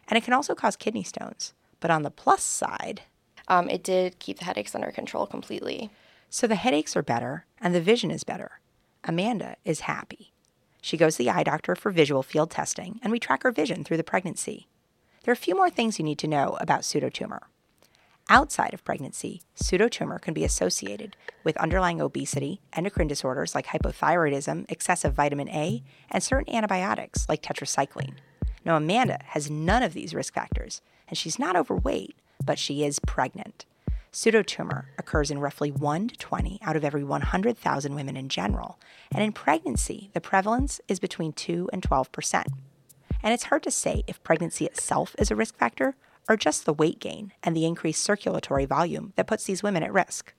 And 0.07 0.17
it 0.17 0.23
can 0.23 0.33
also 0.33 0.55
cause 0.55 0.75
kidney 0.75 1.03
stones. 1.03 1.53
But 1.79 1.91
on 1.91 2.01
the 2.01 2.09
plus 2.09 2.41
side, 2.41 3.03
um, 3.47 3.69
it 3.69 3.83
did 3.83 4.19
keep 4.19 4.39
the 4.39 4.45
headaches 4.45 4.75
under 4.75 4.91
control 4.91 5.25
completely. 5.25 5.89
So 6.29 6.47
the 6.47 6.55
headaches 6.55 6.95
are 6.95 7.03
better 7.03 7.45
and 7.61 7.73
the 7.73 7.81
vision 7.81 8.11
is 8.11 8.23
better. 8.23 8.59
Amanda 9.03 9.55
is 9.63 9.81
happy. 9.81 10.33
She 10.81 10.97
goes 10.97 11.15
to 11.15 11.23
the 11.23 11.29
eye 11.29 11.43
doctor 11.43 11.75
for 11.75 11.91
visual 11.91 12.23
field 12.23 12.51
testing, 12.51 12.99
and 13.01 13.11
we 13.11 13.19
track 13.19 13.43
her 13.43 13.51
vision 13.51 13.83
through 13.83 13.97
the 13.97 14.03
pregnancy. 14.03 14.67
There 15.23 15.31
are 15.31 15.33
a 15.33 15.35
few 15.37 15.55
more 15.55 15.69
things 15.69 15.99
you 15.99 16.05
need 16.05 16.19
to 16.19 16.27
know 16.27 16.57
about 16.61 16.81
pseudotumor. 16.81 17.41
Outside 18.29 18.73
of 18.73 18.83
pregnancy, 18.83 19.41
pseudotumor 19.55 20.21
can 20.21 20.33
be 20.33 20.43
associated 20.43 21.15
with 21.43 21.57
underlying 21.57 22.01
obesity, 22.01 22.61
endocrine 22.73 23.07
disorders 23.07 23.55
like 23.55 23.67
hypothyroidism, 23.67 24.65
excessive 24.69 25.13
vitamin 25.13 25.49
A, 25.49 25.81
and 26.11 26.21
certain 26.21 26.53
antibiotics 26.53 27.27
like 27.27 27.41
tetracycline. 27.41 28.15
Now, 28.65 28.75
Amanda 28.75 29.19
has 29.27 29.49
none 29.49 29.83
of 29.83 29.93
these 29.93 30.13
risk 30.13 30.33
factors, 30.33 30.81
and 31.07 31.17
she's 31.17 31.39
not 31.39 31.55
overweight, 31.55 32.17
but 32.43 32.59
she 32.59 32.83
is 32.83 32.99
pregnant. 32.99 33.65
Pseudotumor 34.11 34.85
occurs 34.97 35.29
in 35.29 35.39
roughly 35.39 35.71
1 35.71 36.07
to 36.07 36.17
20 36.17 36.59
out 36.63 36.75
of 36.75 36.83
every 36.83 37.03
100,000 37.03 37.95
women 37.95 38.17
in 38.17 38.29
general, 38.29 38.79
and 39.11 39.23
in 39.23 39.31
pregnancy, 39.31 40.09
the 40.13 40.21
prevalence 40.21 40.81
is 40.87 40.99
between 40.99 41.33
2 41.33 41.69
and 41.71 41.83
12 41.83 42.11
percent. 42.11 42.47
And 43.21 43.33
it's 43.33 43.45
hard 43.45 43.63
to 43.63 43.71
say 43.71 44.03
if 44.07 44.23
pregnancy 44.23 44.65
itself 44.65 45.15
is 45.19 45.31
a 45.31 45.35
risk 45.35 45.57
factor 45.57 45.95
or 46.29 46.37
just 46.37 46.65
the 46.65 46.73
weight 46.73 46.99
gain 46.99 47.33
and 47.43 47.55
the 47.55 47.65
increased 47.65 48.03
circulatory 48.03 48.65
volume 48.65 49.13
that 49.15 49.27
puts 49.27 49.45
these 49.45 49.63
women 49.63 49.83
at 49.83 49.93
risk. 49.93 50.33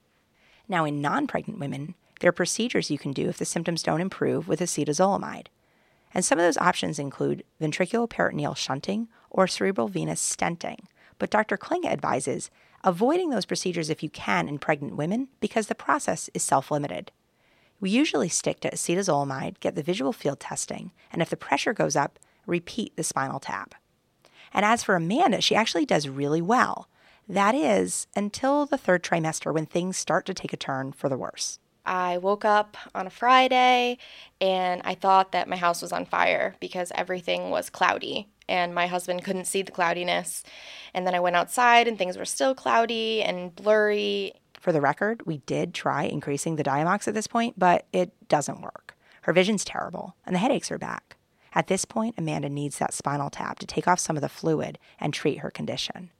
Now, 0.67 0.85
in 0.85 1.01
non 1.01 1.27
pregnant 1.27 1.59
women, 1.59 1.95
there 2.19 2.29
are 2.29 2.33
procedures 2.33 2.91
you 2.91 2.97
can 2.97 3.11
do 3.11 3.29
if 3.29 3.37
the 3.37 3.45
symptoms 3.45 3.83
don't 3.83 4.01
improve 4.01 4.47
with 4.47 4.59
acetazolamide. 4.59 5.47
And 6.13 6.25
some 6.25 6.39
of 6.39 6.45
those 6.45 6.57
options 6.57 6.99
include 6.99 7.43
ventriculoperitoneal 7.61 8.57
shunting 8.57 9.07
or 9.29 9.47
cerebral 9.47 9.87
venous 9.87 10.21
stenting. 10.21 10.79
But 11.19 11.29
Dr. 11.29 11.57
Klinge 11.57 11.85
advises 11.85 12.49
avoiding 12.83 13.29
those 13.29 13.45
procedures 13.45 13.89
if 13.89 14.01
you 14.01 14.09
can 14.09 14.47
in 14.47 14.57
pregnant 14.57 14.95
women 14.95 15.27
because 15.39 15.67
the 15.67 15.75
process 15.75 16.29
is 16.33 16.41
self 16.41 16.71
limited. 16.71 17.11
We 17.81 17.89
usually 17.89 18.29
stick 18.29 18.59
to 18.61 18.71
acetazolamide, 18.71 19.59
get 19.59 19.75
the 19.75 19.83
visual 19.83 20.11
field 20.11 20.39
testing, 20.39 20.91
and 21.11 21.21
if 21.21 21.29
the 21.29 21.37
pressure 21.37 21.73
goes 21.73 21.95
up, 21.95 22.19
repeat 22.45 22.95
the 22.95 23.03
spinal 23.03 23.39
tap. 23.39 23.75
And 24.53 24.65
as 24.65 24.83
for 24.83 24.95
Amanda, 24.95 25.41
she 25.41 25.55
actually 25.55 25.85
does 25.85 26.09
really 26.09 26.41
well. 26.41 26.89
That 27.27 27.53
is, 27.53 28.07
until 28.15 28.65
the 28.65 28.77
third 28.77 29.03
trimester 29.03 29.53
when 29.53 29.67
things 29.67 29.97
start 29.97 30.25
to 30.25 30.33
take 30.33 30.51
a 30.51 30.57
turn 30.57 30.91
for 30.91 31.09
the 31.09 31.17
worse. 31.17 31.59
I 31.85 32.17
woke 32.17 32.43
up 32.43 32.75
on 32.93 33.07
a 33.07 33.11
Friday 33.11 33.97
and 34.41 34.81
I 34.83 34.95
thought 34.95 35.31
that 35.31 35.47
my 35.47 35.55
house 35.55 35.81
was 35.81 35.91
on 35.91 36.05
fire 36.05 36.55
because 36.59 36.91
everything 36.95 37.49
was 37.49 37.69
cloudy 37.69 38.27
and 38.49 38.75
my 38.75 38.87
husband 38.87 39.23
couldn't 39.23 39.45
see 39.45 39.61
the 39.61 39.71
cloudiness. 39.71 40.43
And 40.93 41.07
then 41.07 41.15
I 41.15 41.19
went 41.19 41.35
outside 41.35 41.87
and 41.87 41.97
things 41.97 42.17
were 42.17 42.25
still 42.25 42.55
cloudy 42.55 43.21
and 43.21 43.55
blurry. 43.55 44.33
For 44.59 44.73
the 44.73 44.81
record, 44.81 45.25
we 45.25 45.37
did 45.37 45.73
try 45.73 46.03
increasing 46.03 46.55
the 46.55 46.63
Diamox 46.63 47.07
at 47.07 47.13
this 47.13 47.27
point, 47.27 47.57
but 47.57 47.87
it 47.93 48.11
doesn't 48.27 48.61
work. 48.61 48.97
Her 49.21 49.33
vision's 49.33 49.63
terrible 49.63 50.15
and 50.25 50.35
the 50.35 50.39
headaches 50.39 50.71
are 50.71 50.77
back. 50.77 51.15
At 51.53 51.67
this 51.67 51.85
point, 51.85 52.15
Amanda 52.17 52.49
needs 52.49 52.77
that 52.77 52.93
spinal 52.93 53.29
tap 53.29 53.59
to 53.59 53.65
take 53.65 53.87
off 53.87 53.99
some 53.99 54.15
of 54.15 54.21
the 54.21 54.29
fluid 54.29 54.77
and 54.99 55.13
treat 55.13 55.39
her 55.39 55.49
condition. 55.49 56.11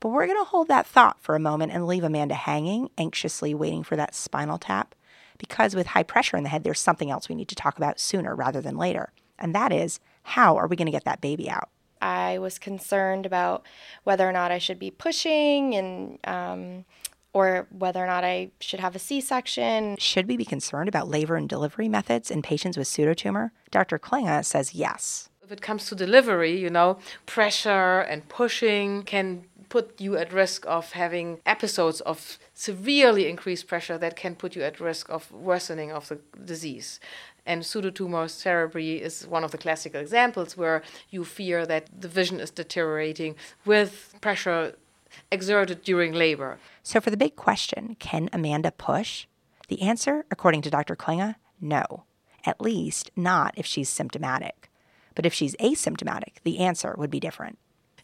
But 0.00 0.08
we're 0.08 0.26
going 0.26 0.38
to 0.38 0.48
hold 0.48 0.68
that 0.68 0.86
thought 0.86 1.20
for 1.20 1.34
a 1.34 1.40
moment 1.40 1.72
and 1.72 1.86
leave 1.86 2.04
Amanda 2.04 2.34
hanging, 2.34 2.90
anxiously 2.98 3.54
waiting 3.54 3.82
for 3.82 3.96
that 3.96 4.14
spinal 4.14 4.58
tap 4.58 4.94
because 5.38 5.74
with 5.74 5.88
high 5.88 6.02
pressure 6.04 6.36
in 6.36 6.44
the 6.44 6.48
head, 6.48 6.62
there's 6.62 6.80
something 6.80 7.10
else 7.10 7.28
we 7.28 7.34
need 7.34 7.48
to 7.48 7.54
talk 7.54 7.76
about 7.76 7.98
sooner 7.98 8.34
rather 8.34 8.60
than 8.60 8.76
later. 8.76 9.12
And 9.38 9.54
that 9.54 9.72
is 9.72 9.98
how 10.22 10.56
are 10.56 10.66
we 10.66 10.76
going 10.76 10.86
to 10.86 10.92
get 10.92 11.04
that 11.04 11.20
baby 11.20 11.50
out? 11.50 11.68
I 12.00 12.38
was 12.38 12.58
concerned 12.58 13.26
about 13.26 13.64
whether 14.04 14.28
or 14.28 14.32
not 14.32 14.50
I 14.50 14.58
should 14.58 14.78
be 14.78 14.90
pushing 14.90 15.74
and, 15.74 16.18
um, 16.24 16.84
or 17.32 17.66
whether 17.70 18.02
or 18.02 18.06
not 18.06 18.24
I 18.24 18.50
should 18.60 18.80
have 18.80 18.96
a 18.96 18.98
C 18.98 19.20
section. 19.20 19.96
Should 19.98 20.26
we 20.26 20.36
be 20.36 20.44
concerned 20.44 20.88
about 20.88 21.08
labor 21.08 21.36
and 21.36 21.48
delivery 21.48 21.88
methods 21.88 22.30
in 22.30 22.42
patients 22.42 22.76
with 22.76 22.88
pseudotumor? 22.88 23.50
Dr. 23.70 23.98
Klinge 23.98 24.44
says 24.44 24.74
yes. 24.74 25.30
If 25.42 25.52
it 25.52 25.62
comes 25.62 25.86
to 25.86 25.94
delivery, 25.94 26.58
you 26.58 26.70
know, 26.70 26.98
pressure 27.26 28.00
and 28.00 28.28
pushing 28.28 29.02
can 29.04 29.44
put 29.72 29.98
you 29.98 30.18
at 30.18 30.34
risk 30.34 30.66
of 30.66 30.92
having 30.92 31.40
episodes 31.46 32.02
of 32.02 32.38
severely 32.52 33.26
increased 33.26 33.66
pressure 33.66 33.96
that 33.96 34.16
can 34.16 34.34
put 34.34 34.54
you 34.54 34.62
at 34.62 34.78
risk 34.80 35.08
of 35.08 35.32
worsening 35.32 35.90
of 35.90 36.08
the 36.08 36.18
disease. 36.44 37.00
And 37.44 37.62
pseudotumor 37.62 38.26
cerebri 38.26 39.00
is 39.00 39.26
one 39.26 39.44
of 39.44 39.50
the 39.50 39.58
classical 39.58 40.00
examples 40.00 40.56
where 40.56 40.82
you 41.10 41.24
fear 41.24 41.66
that 41.66 41.88
the 42.00 42.08
vision 42.08 42.40
is 42.40 42.50
deteriorating 42.50 43.34
with 43.64 44.14
pressure 44.20 44.76
exerted 45.30 45.82
during 45.82 46.12
labor. 46.12 46.58
So, 46.82 47.00
for 47.00 47.10
the 47.10 47.16
big 47.16 47.36
question, 47.36 47.96
can 47.98 48.28
Amanda 48.32 48.70
push? 48.70 49.26
The 49.68 49.82
answer, 49.82 50.24
according 50.30 50.62
to 50.62 50.70
Dr. 50.70 50.96
Klinge, 50.96 51.34
no. 51.60 52.04
At 52.44 52.60
least 52.60 53.10
not 53.16 53.54
if 53.56 53.66
she's 53.66 53.88
symptomatic. 53.88 54.70
But 55.14 55.26
if 55.26 55.34
she's 55.34 55.56
asymptomatic, 55.56 56.34
the 56.44 56.58
answer 56.58 56.94
would 56.96 57.10
be 57.10 57.20
different. 57.20 57.58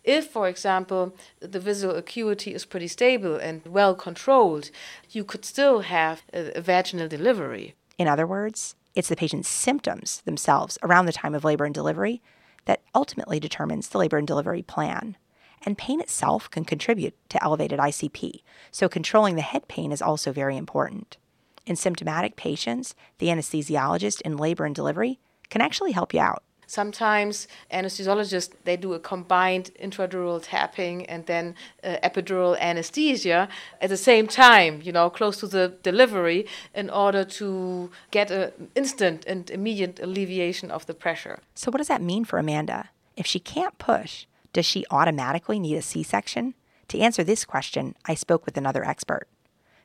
If, 0.04 0.28
for 0.28 0.48
example, 0.48 1.14
the 1.40 1.60
visual 1.60 1.96
acuity 1.96 2.54
is 2.54 2.64
pretty 2.64 2.88
stable 2.88 3.36
and 3.36 3.62
well 3.66 3.94
controlled, 3.94 4.70
you 5.10 5.24
could 5.24 5.44
still 5.44 5.80
have 5.80 6.22
a 6.32 6.60
vaginal 6.60 7.08
delivery. 7.08 7.74
In 7.98 8.08
other 8.08 8.26
words, 8.26 8.74
it's 8.98 9.08
the 9.08 9.14
patient's 9.14 9.48
symptoms 9.48 10.22
themselves 10.22 10.76
around 10.82 11.06
the 11.06 11.12
time 11.12 11.32
of 11.32 11.44
labor 11.44 11.64
and 11.64 11.72
delivery 11.72 12.20
that 12.64 12.82
ultimately 12.96 13.38
determines 13.38 13.88
the 13.88 13.98
labor 13.98 14.18
and 14.18 14.26
delivery 14.26 14.60
plan. 14.60 15.16
And 15.64 15.78
pain 15.78 16.00
itself 16.00 16.50
can 16.50 16.64
contribute 16.64 17.14
to 17.28 17.40
elevated 17.40 17.78
ICP, 17.78 18.42
so 18.72 18.88
controlling 18.88 19.36
the 19.36 19.42
head 19.42 19.68
pain 19.68 19.92
is 19.92 20.02
also 20.02 20.32
very 20.32 20.56
important. 20.56 21.16
In 21.64 21.76
symptomatic 21.76 22.34
patients, 22.34 22.96
the 23.18 23.28
anesthesiologist 23.28 24.20
in 24.22 24.36
labor 24.36 24.64
and 24.64 24.74
delivery 24.74 25.20
can 25.48 25.60
actually 25.60 25.92
help 25.92 26.12
you 26.12 26.18
out. 26.18 26.42
Sometimes 26.68 27.48
anesthesiologists 27.72 28.52
they 28.64 28.76
do 28.76 28.92
a 28.92 29.00
combined 29.00 29.70
intradural 29.82 30.38
tapping 30.42 31.06
and 31.06 31.24
then 31.24 31.54
uh, 31.82 31.96
epidural 32.04 32.60
anesthesia 32.60 33.48
at 33.80 33.88
the 33.88 33.96
same 33.96 34.26
time, 34.26 34.82
you 34.82 34.92
know, 34.92 35.08
close 35.08 35.38
to 35.40 35.46
the 35.46 35.74
delivery, 35.82 36.46
in 36.74 36.90
order 36.90 37.24
to 37.24 37.90
get 38.10 38.30
an 38.30 38.52
instant 38.74 39.24
and 39.26 39.50
immediate 39.50 39.98
alleviation 39.98 40.70
of 40.70 40.84
the 40.84 40.92
pressure. 40.92 41.38
So, 41.54 41.70
what 41.70 41.78
does 41.78 41.88
that 41.88 42.02
mean 42.02 42.26
for 42.26 42.38
Amanda? 42.38 42.90
If 43.16 43.26
she 43.26 43.40
can't 43.40 43.78
push, 43.78 44.26
does 44.52 44.66
she 44.66 44.84
automatically 44.90 45.58
need 45.58 45.76
a 45.76 45.82
C 45.82 46.02
section? 46.02 46.52
To 46.88 46.98
answer 47.00 47.24
this 47.24 47.46
question, 47.46 47.94
I 48.04 48.14
spoke 48.14 48.44
with 48.44 48.58
another 48.58 48.84
expert. 48.84 49.26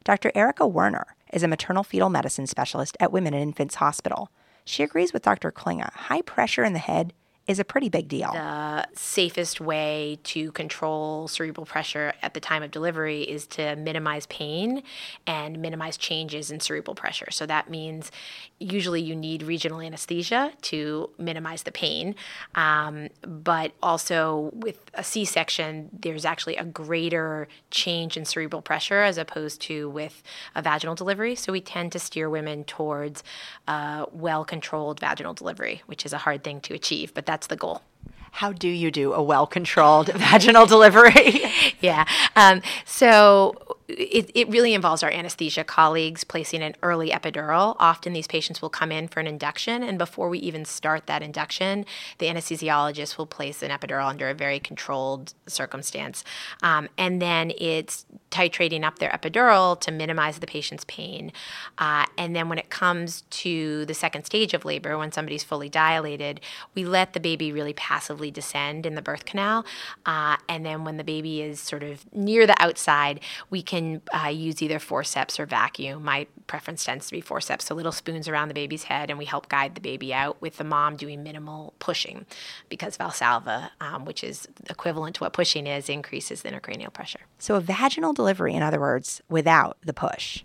Dr. 0.03 0.33
Erika 0.35 0.67
Werner 0.67 1.15
is 1.31 1.43
a 1.43 1.47
maternal 1.47 1.83
fetal 1.83 2.09
medicine 2.09 2.45
specialist 2.45 2.97
at 2.99 3.13
Women 3.13 3.33
and 3.33 3.43
Infants 3.43 3.75
Hospital 3.75 4.29
she 4.65 4.83
agrees 4.83 5.13
with 5.13 5.23
Dr. 5.23 5.51
Klinge. 5.51 5.91
High 5.93 6.21
pressure 6.21 6.63
in 6.63 6.73
the 6.73 6.79
head 6.79 7.13
is 7.45 7.59
a 7.59 7.65
pretty 7.65 7.89
big 7.89 8.07
deal. 8.07 8.31
The 8.31 8.87
safest 8.93 9.59
way 9.59 10.17
to 10.23 10.51
control 10.53 11.27
cerebral 11.27 11.65
pressure 11.65 12.13
at 12.21 12.33
the 12.33 12.39
time 12.39 12.63
of 12.63 12.71
delivery 12.71 13.23
is 13.23 13.45
to 13.47 13.75
minimize 13.75 14.25
pain 14.27 14.81
and 15.27 15.61
minimize 15.61 15.97
changes 15.97 16.51
in 16.51 16.61
cerebral 16.61 16.95
pressure. 16.95 17.29
So 17.31 17.45
that 17.47 17.69
means 17.69 18.11
usually 18.59 19.01
you 19.01 19.13
need 19.13 19.43
regional 19.43 19.81
anesthesia 19.81 20.53
to 20.61 21.09
minimize 21.17 21.63
the 21.63 21.71
pain. 21.73 22.15
Um, 22.55 23.09
but 23.21 23.73
also 23.83 24.51
with 24.53 24.79
a 24.93 25.03
C 25.03 25.25
section, 25.25 25.89
there's 25.91 26.23
actually 26.23 26.55
a 26.55 26.63
greater 26.63 27.49
change 27.71 28.15
in 28.15 28.23
cerebral 28.23 28.61
pressure 28.61 29.01
as 29.01 29.17
opposed 29.17 29.59
to 29.63 29.89
with 29.89 30.23
a 30.55 30.61
vaginal 30.61 30.95
delivery. 30.95 31.35
So 31.35 31.51
we 31.51 31.59
tend 31.59 31.91
to 31.91 31.99
steer 31.99 32.29
women 32.29 32.63
towards 32.63 33.21
well 33.67 34.45
controlled 34.45 35.01
vaginal 35.01 35.33
delivery, 35.33 35.81
which 35.87 36.05
is 36.05 36.13
a 36.13 36.19
hard 36.19 36.45
thing 36.45 36.61
to 36.61 36.73
achieve, 36.73 37.13
but 37.13 37.25
that's 37.33 37.47
the 37.47 37.55
goal. 37.55 37.81
How 38.33 38.51
do 38.53 38.67
you 38.67 38.91
do 38.91 39.11
a 39.13 39.23
well 39.23 39.47
controlled 39.47 40.07
vaginal 40.13 40.67
delivery? 40.67 41.41
yeah. 41.79 42.05
Um, 42.35 42.61
so 42.85 43.55
it, 43.87 44.31
it 44.33 44.49
really 44.49 44.73
involves 44.73 45.03
our 45.03 45.11
anesthesia 45.11 45.63
colleagues 45.63 46.23
placing 46.23 46.61
an 46.61 46.75
early 46.81 47.09
epidural. 47.09 47.75
Often 47.79 48.13
these 48.13 48.27
patients 48.27 48.61
will 48.61 48.69
come 48.69 48.91
in 48.91 49.07
for 49.07 49.19
an 49.19 49.27
induction, 49.27 49.83
and 49.83 49.97
before 49.97 50.29
we 50.29 50.39
even 50.39 50.65
start 50.65 51.07
that 51.07 51.21
induction, 51.21 51.85
the 52.17 52.27
anesthesiologist 52.27 53.17
will 53.17 53.27
place 53.27 53.61
an 53.61 53.71
epidural 53.71 54.07
under 54.07 54.29
a 54.29 54.33
very 54.33 54.59
controlled 54.59 55.33
circumstance. 55.47 56.23
Um, 56.61 56.89
and 56.97 57.21
then 57.21 57.51
it's 57.57 58.05
titrating 58.31 58.83
up 58.83 58.99
their 58.99 59.11
epidural 59.11 59.79
to 59.79 59.91
minimize 59.91 60.39
the 60.39 60.47
patient's 60.47 60.85
pain. 60.87 61.31
Uh, 61.77 62.05
and 62.17 62.35
then 62.35 62.49
when 62.49 62.57
it 62.57 62.69
comes 62.69 63.21
to 63.29 63.85
the 63.85 63.93
second 63.93 64.25
stage 64.25 64.53
of 64.53 64.65
labor, 64.65 64.97
when 64.97 65.11
somebody's 65.11 65.43
fully 65.43 65.69
dilated, 65.69 66.41
we 66.73 66.83
let 66.83 67.13
the 67.13 67.19
baby 67.19 67.51
really 67.51 67.73
passively 67.73 68.31
descend 68.31 68.85
in 68.85 68.95
the 68.95 69.01
birth 69.01 69.25
canal. 69.25 69.65
Uh, 70.05 70.37
and 70.49 70.65
then 70.65 70.83
when 70.83 70.97
the 70.97 71.03
baby 71.03 71.41
is 71.41 71.59
sort 71.59 71.83
of 71.83 72.11
near 72.13 72.47
the 72.47 72.59
outside, 72.61 73.19
we 73.49 73.61
can 73.61 73.82
uh, 74.13 74.27
use 74.27 74.61
either 74.61 74.79
forceps 74.79 75.39
or 75.39 75.45
vacuum. 75.45 76.03
My 76.03 76.27
preference 76.47 76.83
tends 76.83 77.07
to 77.07 77.11
be 77.11 77.21
forceps, 77.21 77.65
so 77.65 77.75
little 77.75 77.91
spoons 77.91 78.27
around 78.27 78.47
the 78.47 78.53
baby's 78.53 78.83
head, 78.83 79.09
and 79.09 79.17
we 79.17 79.25
help 79.25 79.49
guide 79.49 79.75
the 79.75 79.81
baby 79.81 80.13
out 80.13 80.41
with 80.41 80.57
the 80.57 80.63
mom 80.63 80.95
doing 80.95 81.23
minimal 81.23 81.73
pushing 81.79 82.25
because 82.69 82.97
Valsalva, 82.97 83.69
um, 83.81 84.05
which 84.05 84.23
is 84.23 84.47
equivalent 84.69 85.15
to 85.15 85.23
what 85.23 85.33
pushing 85.33 85.67
is, 85.67 85.89
increases 85.89 86.41
the 86.41 86.49
intracranial 86.49 86.91
pressure. 86.91 87.21
So, 87.37 87.55
a 87.55 87.61
vaginal 87.61 88.13
delivery, 88.13 88.53
in 88.53 88.61
other 88.61 88.79
words, 88.79 89.21
without 89.29 89.77
the 89.81 89.93
push. 89.93 90.43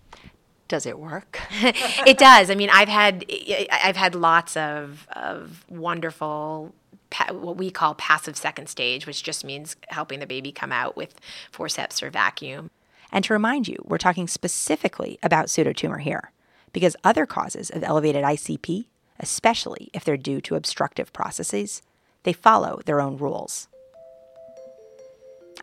Does 0.68 0.84
it 0.84 0.98
work? 0.98 1.40
it 2.06 2.18
does. 2.18 2.50
I 2.50 2.54
mean, 2.54 2.68
I've 2.70 2.90
had 2.90 3.24
I've 3.70 3.96
had 3.96 4.14
lots 4.14 4.56
of 4.56 5.08
of 5.12 5.64
wonderful 5.70 6.74
what 7.30 7.56
we 7.56 7.70
call 7.70 7.94
passive 7.94 8.36
second 8.36 8.68
stage, 8.68 9.06
which 9.06 9.22
just 9.22 9.44
means 9.44 9.76
helping 9.88 10.20
the 10.20 10.26
baby 10.26 10.52
come 10.52 10.72
out 10.72 10.96
with 10.96 11.14
forceps 11.50 12.02
or 12.02 12.10
vacuum. 12.10 12.70
And 13.10 13.24
to 13.24 13.32
remind 13.32 13.68
you, 13.68 13.76
we're 13.84 13.98
talking 13.98 14.28
specifically 14.28 15.18
about 15.22 15.46
pseudotumor 15.46 16.00
here, 16.00 16.32
because 16.72 16.96
other 17.02 17.26
causes 17.26 17.70
of 17.70 17.82
elevated 17.82 18.24
ICP, 18.24 18.86
especially 19.18 19.90
if 19.92 20.04
they're 20.04 20.16
due 20.16 20.40
to 20.42 20.54
obstructive 20.54 21.12
processes, 21.12 21.82
they 22.24 22.32
follow 22.32 22.80
their 22.84 23.00
own 23.00 23.16
rules. 23.16 23.68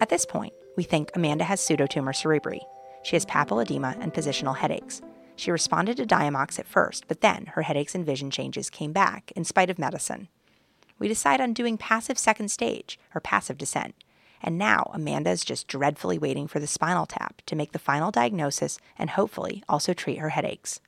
At 0.01 0.09
this 0.09 0.25
point, 0.25 0.53
we 0.75 0.83
think 0.83 1.11
Amanda 1.13 1.45
has 1.45 1.61
pseudotumor 1.61 2.13
cerebri. 2.13 2.59
She 3.03 3.15
has 3.15 3.25
papilledema 3.25 3.97
and 4.01 4.13
positional 4.13 4.57
headaches. 4.57 5.01
She 5.35 5.51
responded 5.51 5.97
to 5.97 6.05
Diamox 6.05 6.59
at 6.59 6.67
first, 6.67 7.07
but 7.07 7.21
then 7.21 7.47
her 7.53 7.61
headaches 7.61 7.93
and 7.93 8.05
vision 8.05 8.31
changes 8.31 8.69
came 8.69 8.91
back 8.91 9.31
in 9.35 9.43
spite 9.43 9.69
of 9.69 9.77
medicine. 9.77 10.27
We 10.97 11.07
decide 11.07 11.41
on 11.41 11.53
doing 11.53 11.77
passive 11.77 12.17
second 12.17 12.49
stage, 12.49 12.97
or 13.13 13.21
passive 13.21 13.57
descent, 13.57 13.95
and 14.41 14.57
now 14.57 14.91
Amanda 14.93 15.29
is 15.29 15.43
just 15.43 15.67
dreadfully 15.67 16.17
waiting 16.17 16.47
for 16.47 16.59
the 16.59 16.67
spinal 16.67 17.05
tap 17.05 17.41
to 17.45 17.55
make 17.55 17.71
the 17.71 17.79
final 17.79 18.11
diagnosis 18.11 18.77
and 18.97 19.11
hopefully 19.11 19.63
also 19.67 19.93
treat 19.93 20.19
her 20.19 20.29
headaches. 20.29 20.79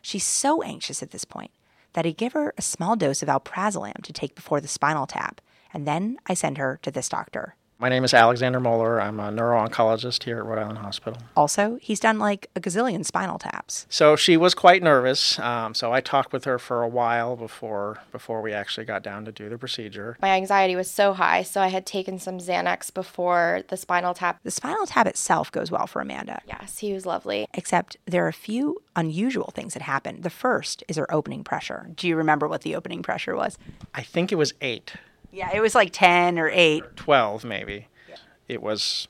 She's 0.00 0.24
so 0.24 0.62
anxious 0.62 1.02
at 1.02 1.10
this 1.10 1.24
point 1.24 1.50
that 1.92 2.06
I 2.06 2.10
give 2.10 2.32
her 2.32 2.54
a 2.56 2.62
small 2.62 2.96
dose 2.96 3.22
of 3.22 3.28
alprazolam 3.28 4.02
to 4.02 4.12
take 4.12 4.34
before 4.34 4.60
the 4.60 4.68
spinal 4.68 5.06
tap, 5.06 5.40
and 5.72 5.86
then 5.86 6.18
I 6.26 6.34
send 6.34 6.58
her 6.58 6.78
to 6.82 6.90
this 6.90 7.08
doctor. 7.08 7.54
My 7.82 7.88
name 7.88 8.04
is 8.04 8.14
Alexander 8.14 8.60
Mohler. 8.60 9.02
I'm 9.02 9.18
a 9.18 9.32
neuro-oncologist 9.32 10.22
here 10.22 10.38
at 10.38 10.44
Rhode 10.44 10.60
Island 10.60 10.78
Hospital. 10.78 11.20
Also, 11.36 11.80
he's 11.82 11.98
done 11.98 12.20
like 12.20 12.48
a 12.54 12.60
gazillion 12.60 13.04
spinal 13.04 13.40
taps. 13.40 13.86
So 13.90 14.14
she 14.14 14.36
was 14.36 14.54
quite 14.54 14.84
nervous. 14.84 15.36
Um, 15.40 15.74
so 15.74 15.92
I 15.92 16.00
talked 16.00 16.32
with 16.32 16.44
her 16.44 16.60
for 16.60 16.84
a 16.84 16.88
while 16.88 17.34
before 17.34 17.98
before 18.12 18.40
we 18.40 18.52
actually 18.52 18.84
got 18.84 19.02
down 19.02 19.24
to 19.24 19.32
do 19.32 19.48
the 19.48 19.58
procedure. 19.58 20.16
My 20.22 20.28
anxiety 20.28 20.76
was 20.76 20.88
so 20.88 21.12
high, 21.12 21.42
so 21.42 21.60
I 21.60 21.66
had 21.66 21.84
taken 21.84 22.20
some 22.20 22.38
Xanax 22.38 22.94
before 22.94 23.64
the 23.66 23.76
spinal 23.76 24.14
tap. 24.14 24.38
The 24.44 24.52
spinal 24.52 24.86
tap 24.86 25.08
itself 25.08 25.50
goes 25.50 25.72
well 25.72 25.88
for 25.88 26.00
Amanda. 26.00 26.40
Yes, 26.46 26.78
he 26.78 26.92
was 26.92 27.04
lovely. 27.04 27.48
Except 27.52 27.96
there 28.06 28.24
are 28.24 28.28
a 28.28 28.32
few 28.32 28.80
unusual 28.94 29.50
things 29.56 29.74
that 29.74 29.82
happen. 29.82 30.20
The 30.20 30.30
first 30.30 30.84
is 30.86 30.98
her 30.98 31.12
opening 31.12 31.42
pressure. 31.42 31.90
Do 31.96 32.06
you 32.06 32.14
remember 32.14 32.46
what 32.46 32.62
the 32.62 32.76
opening 32.76 33.02
pressure 33.02 33.34
was? 33.34 33.58
I 33.92 34.02
think 34.02 34.30
it 34.30 34.36
was 34.36 34.54
eight. 34.60 34.92
Yeah, 35.32 35.50
it 35.52 35.60
was 35.60 35.74
like 35.74 35.92
10 35.92 36.38
or 36.38 36.48
8. 36.48 36.82
Or 36.84 36.86
12, 36.94 37.44
maybe. 37.44 37.88
Yeah. 38.08 38.16
It 38.48 38.62
was 38.62 39.08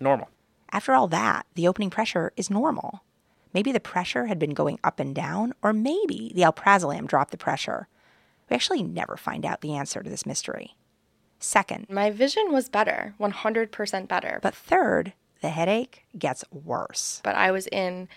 normal. 0.00 0.28
After 0.72 0.94
all 0.94 1.06
that, 1.08 1.46
the 1.54 1.68
opening 1.68 1.90
pressure 1.90 2.32
is 2.36 2.50
normal. 2.50 3.02
Maybe 3.52 3.72
the 3.72 3.80
pressure 3.80 4.26
had 4.26 4.38
been 4.38 4.54
going 4.54 4.78
up 4.82 5.00
and 5.00 5.14
down, 5.14 5.52
or 5.62 5.72
maybe 5.72 6.32
the 6.34 6.42
alprazolam 6.42 7.06
dropped 7.06 7.32
the 7.32 7.36
pressure. 7.36 7.88
We 8.48 8.54
actually 8.54 8.82
never 8.82 9.16
find 9.16 9.44
out 9.44 9.60
the 9.60 9.74
answer 9.74 10.02
to 10.02 10.10
this 10.10 10.26
mystery. 10.26 10.76
Second, 11.38 11.86
my 11.90 12.10
vision 12.10 12.52
was 12.52 12.68
better, 12.68 13.14
100% 13.18 14.08
better. 14.08 14.38
But 14.42 14.54
third, 14.54 15.14
the 15.40 15.48
headache 15.48 16.04
gets 16.18 16.44
worse. 16.52 17.20
But 17.24 17.34
I 17.34 17.50
was 17.50 17.66
in 17.68 18.08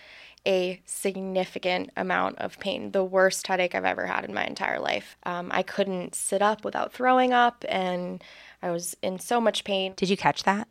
a 0.46 0.82
significant 0.84 1.90
amount 1.96 2.38
of 2.38 2.58
pain, 2.60 2.92
the 2.92 3.04
worst 3.04 3.46
headache 3.46 3.74
I've 3.74 3.84
ever 3.84 4.06
had 4.06 4.24
in 4.24 4.34
my 4.34 4.44
entire 4.44 4.78
life. 4.78 5.16
Um, 5.24 5.48
I 5.52 5.62
couldn't 5.62 6.14
sit 6.14 6.42
up 6.42 6.64
without 6.64 6.92
throwing 6.92 7.32
up, 7.32 7.64
and 7.68 8.22
I 8.62 8.70
was 8.70 8.96
in 9.02 9.18
so 9.18 9.40
much 9.40 9.64
pain. 9.64 9.94
Did 9.96 10.10
you 10.10 10.16
catch 10.16 10.42
that? 10.44 10.68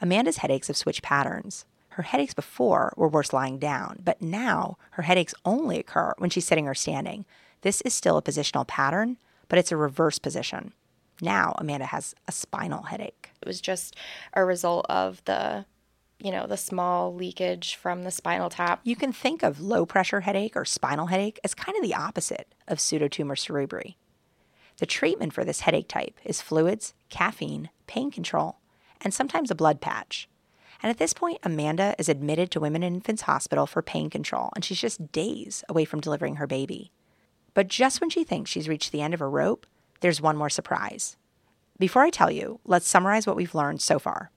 Amanda's 0.00 0.38
headaches 0.38 0.68
have 0.68 0.76
switched 0.76 1.02
patterns. 1.02 1.64
Her 1.90 2.02
headaches 2.02 2.34
before 2.34 2.92
were 2.96 3.08
worse 3.08 3.32
lying 3.32 3.58
down, 3.58 4.00
but 4.04 4.20
now 4.20 4.76
her 4.90 5.04
headaches 5.04 5.34
only 5.44 5.78
occur 5.78 6.12
when 6.18 6.30
she's 6.30 6.44
sitting 6.44 6.68
or 6.68 6.74
standing. 6.74 7.24
This 7.62 7.80
is 7.80 7.94
still 7.94 8.18
a 8.18 8.22
positional 8.22 8.66
pattern, 8.66 9.16
but 9.48 9.58
it's 9.58 9.72
a 9.72 9.76
reverse 9.76 10.18
position. 10.18 10.74
Now 11.22 11.54
Amanda 11.56 11.86
has 11.86 12.14
a 12.28 12.32
spinal 12.32 12.82
headache. 12.82 13.30
It 13.40 13.48
was 13.48 13.62
just 13.62 13.96
a 14.34 14.44
result 14.44 14.84
of 14.90 15.24
the 15.24 15.64
you 16.18 16.30
know, 16.30 16.46
the 16.46 16.56
small 16.56 17.14
leakage 17.14 17.74
from 17.74 18.02
the 18.02 18.10
spinal 18.10 18.48
tap. 18.48 18.80
You 18.84 18.96
can 18.96 19.12
think 19.12 19.42
of 19.42 19.60
low 19.60 19.84
pressure 19.84 20.20
headache 20.20 20.56
or 20.56 20.64
spinal 20.64 21.06
headache 21.06 21.38
as 21.44 21.54
kind 21.54 21.76
of 21.76 21.82
the 21.82 21.94
opposite 21.94 22.54
of 22.66 22.78
pseudotumor 22.78 23.36
cerebri. 23.36 23.96
The 24.78 24.86
treatment 24.86 25.32
for 25.32 25.44
this 25.44 25.60
headache 25.60 25.88
type 25.88 26.18
is 26.24 26.42
fluids, 26.42 26.94
caffeine, 27.08 27.70
pain 27.86 28.10
control, 28.10 28.58
and 29.00 29.12
sometimes 29.12 29.50
a 29.50 29.54
blood 29.54 29.80
patch. 29.80 30.28
And 30.82 30.90
at 30.90 30.98
this 30.98 31.14
point, 31.14 31.38
Amanda 31.42 31.94
is 31.98 32.08
admitted 32.08 32.50
to 32.50 32.60
Women 32.60 32.82
and 32.82 32.96
Infants 32.96 33.22
Hospital 33.22 33.66
for 33.66 33.80
pain 33.80 34.10
control, 34.10 34.50
and 34.54 34.64
she's 34.64 34.80
just 34.80 35.12
days 35.12 35.64
away 35.68 35.86
from 35.86 36.00
delivering 36.00 36.36
her 36.36 36.46
baby. 36.46 36.92
But 37.54 37.68
just 37.68 38.00
when 38.00 38.10
she 38.10 38.24
thinks 38.24 38.50
she's 38.50 38.68
reached 38.68 38.92
the 38.92 39.00
end 39.00 39.14
of 39.14 39.20
her 39.20 39.30
rope, 39.30 39.66
there's 40.00 40.20
one 40.20 40.36
more 40.36 40.50
surprise. 40.50 41.16
Before 41.78 42.02
I 42.02 42.10
tell 42.10 42.30
you, 42.30 42.60
let's 42.64 42.88
summarize 42.88 43.26
what 43.26 43.36
we've 43.36 43.54
learned 43.54 43.80
so 43.80 43.98
far 43.98 44.30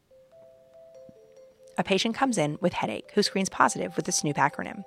a 1.80 1.84
patient 1.84 2.14
comes 2.14 2.38
in 2.38 2.58
with 2.60 2.74
headache 2.74 3.10
who 3.16 3.24
screens 3.24 3.48
positive 3.48 3.96
with 3.96 4.06
the 4.06 4.12
SNOOP 4.12 4.36
acronym. 4.36 4.84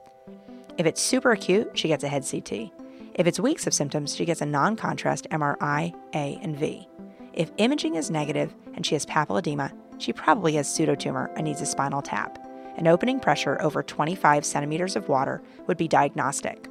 If 0.76 0.84
it's 0.84 1.00
super 1.00 1.32
acute, 1.32 1.70
she 1.72 1.88
gets 1.88 2.04
a 2.04 2.08
head 2.08 2.26
CT. 2.30 2.70
If 3.14 3.26
it's 3.26 3.40
weeks 3.40 3.66
of 3.66 3.72
symptoms, 3.72 4.14
she 4.14 4.26
gets 4.26 4.42
a 4.42 4.46
non 4.46 4.76
contrast 4.76 5.26
MRI, 5.30 5.94
A, 6.14 6.38
and 6.42 6.54
V. 6.54 6.86
If 7.32 7.50
imaging 7.56 7.94
is 7.94 8.10
negative 8.10 8.54
and 8.74 8.84
she 8.84 8.94
has 8.94 9.06
papilledema, 9.06 9.72
she 9.96 10.12
probably 10.12 10.52
has 10.54 10.68
pseudotumor 10.68 11.32
and 11.34 11.44
needs 11.44 11.62
a 11.62 11.66
spinal 11.66 12.02
tap. 12.02 12.38
An 12.76 12.86
opening 12.86 13.20
pressure 13.20 13.60
over 13.62 13.82
25 13.82 14.44
centimeters 14.44 14.94
of 14.94 15.08
water 15.08 15.42
would 15.66 15.78
be 15.78 15.88
diagnostic. 15.88 16.68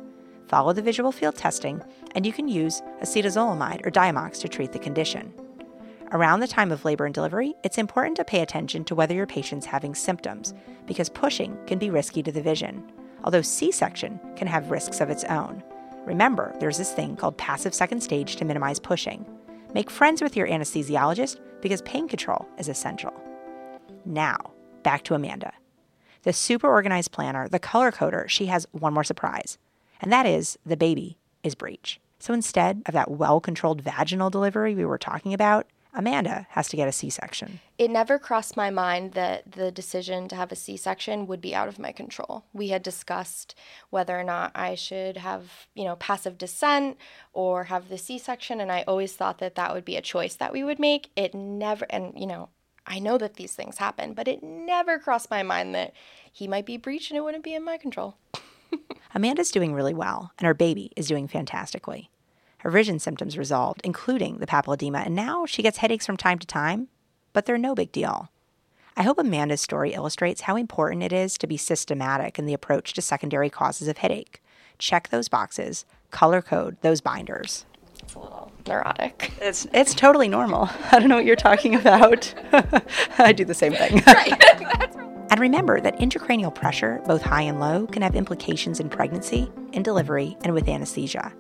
Follow 0.48 0.72
the 0.72 0.84
visual 0.84 1.12
field 1.12 1.36
testing, 1.36 1.82
and 2.14 2.28
you 2.28 2.34
can 2.34 2.48
use 2.48 2.82
acetazolamide 3.02 3.84
or 3.86 3.90
Diamox 3.90 4.40
to 4.42 4.50
treat 4.50 4.72
the 4.72 4.80
condition. 4.80 5.34
Around 6.14 6.42
the 6.42 6.48
time 6.48 6.74
of 6.74 6.84
labor 6.84 7.06
and 7.06 7.16
delivery, 7.16 7.54
it's 7.64 7.78
important 7.78 8.18
to 8.18 8.26
pay 8.26 8.42
attention 8.42 8.84
to 8.84 8.96
whether 8.96 9.14
your 9.14 9.26
patient's 9.26 9.66
having 9.66 9.96
symptoms, 9.96 10.54
because 10.86 11.08
pushing 11.08 11.58
can 11.68 11.80
be 11.80 11.90
risky 11.90 12.22
to 12.22 12.34
the 12.34 12.42
vision, 12.42 12.84
although 13.24 13.42
C 13.42 13.72
section 13.72 14.20
can 14.36 14.46
have 14.46 14.72
risks 14.72 15.00
of 15.00 15.10
its 15.10 15.24
own. 15.24 15.64
Remember, 16.06 16.54
there's 16.60 16.78
this 16.78 16.92
thing 16.92 17.16
called 17.16 17.38
passive 17.38 17.74
second 17.74 18.02
stage 18.02 18.36
to 18.36 18.44
minimize 18.44 18.78
pushing. 18.78 19.26
Make 19.74 19.90
friends 19.90 20.22
with 20.22 20.36
your 20.36 20.50
anesthesiologist 20.50 21.40
because 21.62 21.82
pain 21.84 22.10
control 22.10 22.46
is 22.58 22.68
essential. 22.68 23.14
Now, 24.04 24.36
back 24.84 25.04
to 25.04 25.14
Amanda. 25.14 25.54
The 26.24 26.34
super 26.34 26.68
organized 26.68 27.14
planner, 27.14 27.48
the 27.48 27.58
color 27.58 27.90
coder, 27.90 28.28
she 28.28 28.48
has 28.48 28.68
one 28.72 28.94
more 28.94 29.06
surprise, 29.06 29.58
and 30.02 30.12
that 30.12 30.26
is 30.26 30.60
the 30.66 30.76
baby 30.76 31.18
is 31.42 31.56
breech. 31.56 32.02
So 32.20 32.34
instead 32.34 32.82
of 32.86 32.94
that 32.96 33.12
well 33.12 33.40
controlled 33.40 33.82
vaginal 33.82 34.30
delivery 34.30 34.76
we 34.76 34.84
were 34.84 34.98
talking 34.98 35.34
about, 35.34 35.68
Amanda 35.94 36.48
has 36.52 36.70
to 36.70 36.78
get 36.78 36.88
a 36.88 36.92
C 36.92 37.10
section. 37.10 37.60
It 37.78 37.92
never 37.92 38.18
crossed 38.18 38.56
my 38.56 38.70
mind 38.70 39.14
that 39.14 39.52
the 39.52 39.72
decision 39.72 40.28
to 40.30 40.36
have 40.36 40.52
a 40.52 40.56
C 40.56 40.78
section 40.78 41.28
would 41.28 41.42
be 41.42 41.54
out 41.54 41.68
of 41.68 41.80
my 41.80 41.92
control. 41.92 42.46
We 42.54 42.70
had 42.70 42.82
discussed 42.82 43.56
whether 43.90 44.18
or 44.18 44.24
not 44.24 44.52
I 44.56 44.76
should 44.76 45.18
have, 45.18 45.68
you 45.76 45.84
know, 45.84 45.96
passive 45.98 46.38
descent 46.38 46.98
or 47.34 47.66
have 47.66 47.90
the 47.90 47.98
C 47.98 48.18
section, 48.18 48.62
and 48.62 48.72
I 48.72 48.84
always 48.84 49.14
thought 49.14 49.40
that 49.40 49.56
that 49.56 49.74
would 49.74 49.86
be 49.86 49.98
a 49.98 50.02
choice 50.02 50.36
that 50.36 50.54
we 50.54 50.64
would 50.64 50.80
make. 50.80 51.10
It 51.16 51.34
never, 51.34 51.86
and, 51.90 52.14
you 52.18 52.28
know, 52.28 52.50
I 52.86 53.00
know 53.00 53.18
that 53.18 53.36
these 53.36 53.54
things 53.54 53.78
happen, 53.78 54.14
but 54.14 54.28
it 54.28 54.42
never 54.42 54.98
crossed 54.98 55.30
my 55.30 55.44
mind 55.44 55.76
that 55.76 55.94
he 56.32 56.48
might 56.48 56.66
be 56.66 56.78
breached 56.78 57.12
and 57.12 57.18
it 57.18 57.22
wouldn't 57.22 57.44
be 57.44 57.54
in 57.54 57.64
my 57.64 57.78
control. 57.78 58.16
Amanda's 59.16 59.52
doing 59.52 59.74
really 59.74 59.94
well, 59.94 60.32
and 60.38 60.46
her 60.46 60.54
baby 60.54 60.92
is 60.96 61.08
doing 61.08 61.28
fantastically. 61.28 62.10
Her 62.62 62.70
vision 62.70 63.00
symptoms 63.00 63.40
resolved, 63.40 63.82
including 63.84 64.38
the 64.38 64.46
papilledema, 64.46 65.04
and 65.06 65.16
now 65.16 65.48
she 65.48 65.64
gets 65.64 65.80
headaches 65.80 66.06
from 66.06 66.16
time 66.16 66.38
to 66.38 66.46
time, 66.46 66.90
but 67.34 67.46
they're 67.46 67.58
no 67.58 67.74
big 67.74 67.92
deal. 67.92 68.30
I 68.96 69.02
hope 69.02 69.18
Amanda's 69.18 69.62
story 69.62 69.94
illustrates 69.94 70.42
how 70.42 70.56
important 70.56 71.02
it 71.02 71.12
is 71.12 71.40
to 71.40 71.48
be 71.48 71.58
systematic 71.58 72.38
in 72.38 72.46
the 72.46 72.54
approach 72.54 72.94
to 72.94 73.02
secondary 73.02 73.50
causes 73.50 73.88
of 73.88 73.98
headache. 73.98 74.44
Check 74.78 75.10
those 75.10 75.28
boxes, 75.28 75.86
color 76.12 76.42
code 76.42 76.78
those 76.82 77.02
binders. 77.02 77.66
It's 78.04 78.14
a 78.14 78.20
little 78.20 78.52
neurotic. 78.68 79.32
It's 79.42 79.66
it's 79.74 79.96
totally 79.96 80.28
normal. 80.28 80.70
I 80.92 81.00
don't 81.00 81.10
know 81.10 81.16
what 81.16 81.26
you're 81.26 81.36
talking 81.36 81.74
about. 81.74 82.32
I 83.18 83.32
do 83.32 83.44
the 83.44 83.56
same 83.56 83.74
thing. 83.74 84.04
and 84.06 85.40
remember 85.40 85.82
that 85.82 85.98
intracranial 85.98 86.54
pressure, 86.54 87.02
both 87.08 87.24
high 87.24 87.44
and 87.44 87.60
low, 87.60 87.88
can 87.88 88.04
have 88.04 88.16
implications 88.16 88.80
in 88.80 88.88
pregnancy, 88.88 89.52
in 89.72 89.82
delivery, 89.82 90.38
and 90.44 90.54
with 90.54 90.68
anesthesia. 90.68 91.34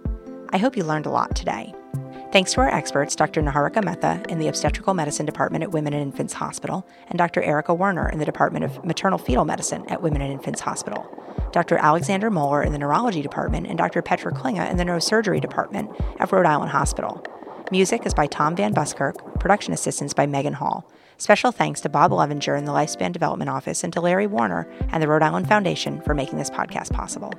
I 0.53 0.57
hope 0.57 0.75
you 0.75 0.83
learned 0.83 1.05
a 1.05 1.11
lot 1.11 1.33
today. 1.33 1.73
Thanks 2.33 2.53
to 2.53 2.61
our 2.61 2.69
experts, 2.69 3.15
Dr. 3.15 3.41
Niharika 3.41 3.83
Mehta 3.83 4.21
in 4.29 4.39
the 4.39 4.47
Obstetrical 4.47 4.93
Medicine 4.93 5.25
Department 5.25 5.63
at 5.63 5.71
Women 5.71 5.93
and 5.93 6.01
Infants 6.01 6.33
Hospital, 6.33 6.85
and 7.07 7.17
Dr. 7.17 7.41
Erika 7.41 7.73
Werner 7.73 8.09
in 8.09 8.19
the 8.19 8.25
Department 8.25 8.65
of 8.65 8.83
Maternal 8.83 9.17
Fetal 9.17 9.45
Medicine 9.45 9.85
at 9.89 10.01
Women 10.01 10.21
and 10.21 10.31
Infants 10.31 10.61
Hospital, 10.61 11.05
Dr. 11.53 11.77
Alexander 11.77 12.29
Mohler 12.29 12.65
in 12.65 12.73
the 12.73 12.77
Neurology 12.77 13.21
Department, 13.21 13.67
and 13.67 13.77
Dr. 13.77 14.01
Petra 14.01 14.33
Klinge 14.33 14.69
in 14.69 14.77
the 14.77 14.83
Neurosurgery 14.83 15.39
Department 15.39 15.89
at 16.19 16.31
Rhode 16.31 16.45
Island 16.45 16.71
Hospital. 16.71 17.25
Music 17.71 18.05
is 18.05 18.13
by 18.13 18.27
Tom 18.27 18.55
Van 18.55 18.73
Buskirk, 18.73 19.39
production 19.39 19.73
assistance 19.73 20.13
by 20.13 20.25
Megan 20.25 20.53
Hall. 20.53 20.89
Special 21.17 21.53
thanks 21.53 21.79
to 21.81 21.89
Bob 21.89 22.11
Levenger 22.11 22.55
in 22.55 22.65
the 22.65 22.73
Lifespan 22.73 23.13
Development 23.13 23.49
Office 23.49 23.83
and 23.83 23.93
to 23.93 24.01
Larry 24.01 24.27
Warner 24.27 24.69
and 24.89 25.01
the 25.01 25.07
Rhode 25.07 25.23
Island 25.23 25.47
Foundation 25.47 26.01
for 26.01 26.13
making 26.13 26.37
this 26.37 26.49
podcast 26.49 26.91
possible. 26.91 27.31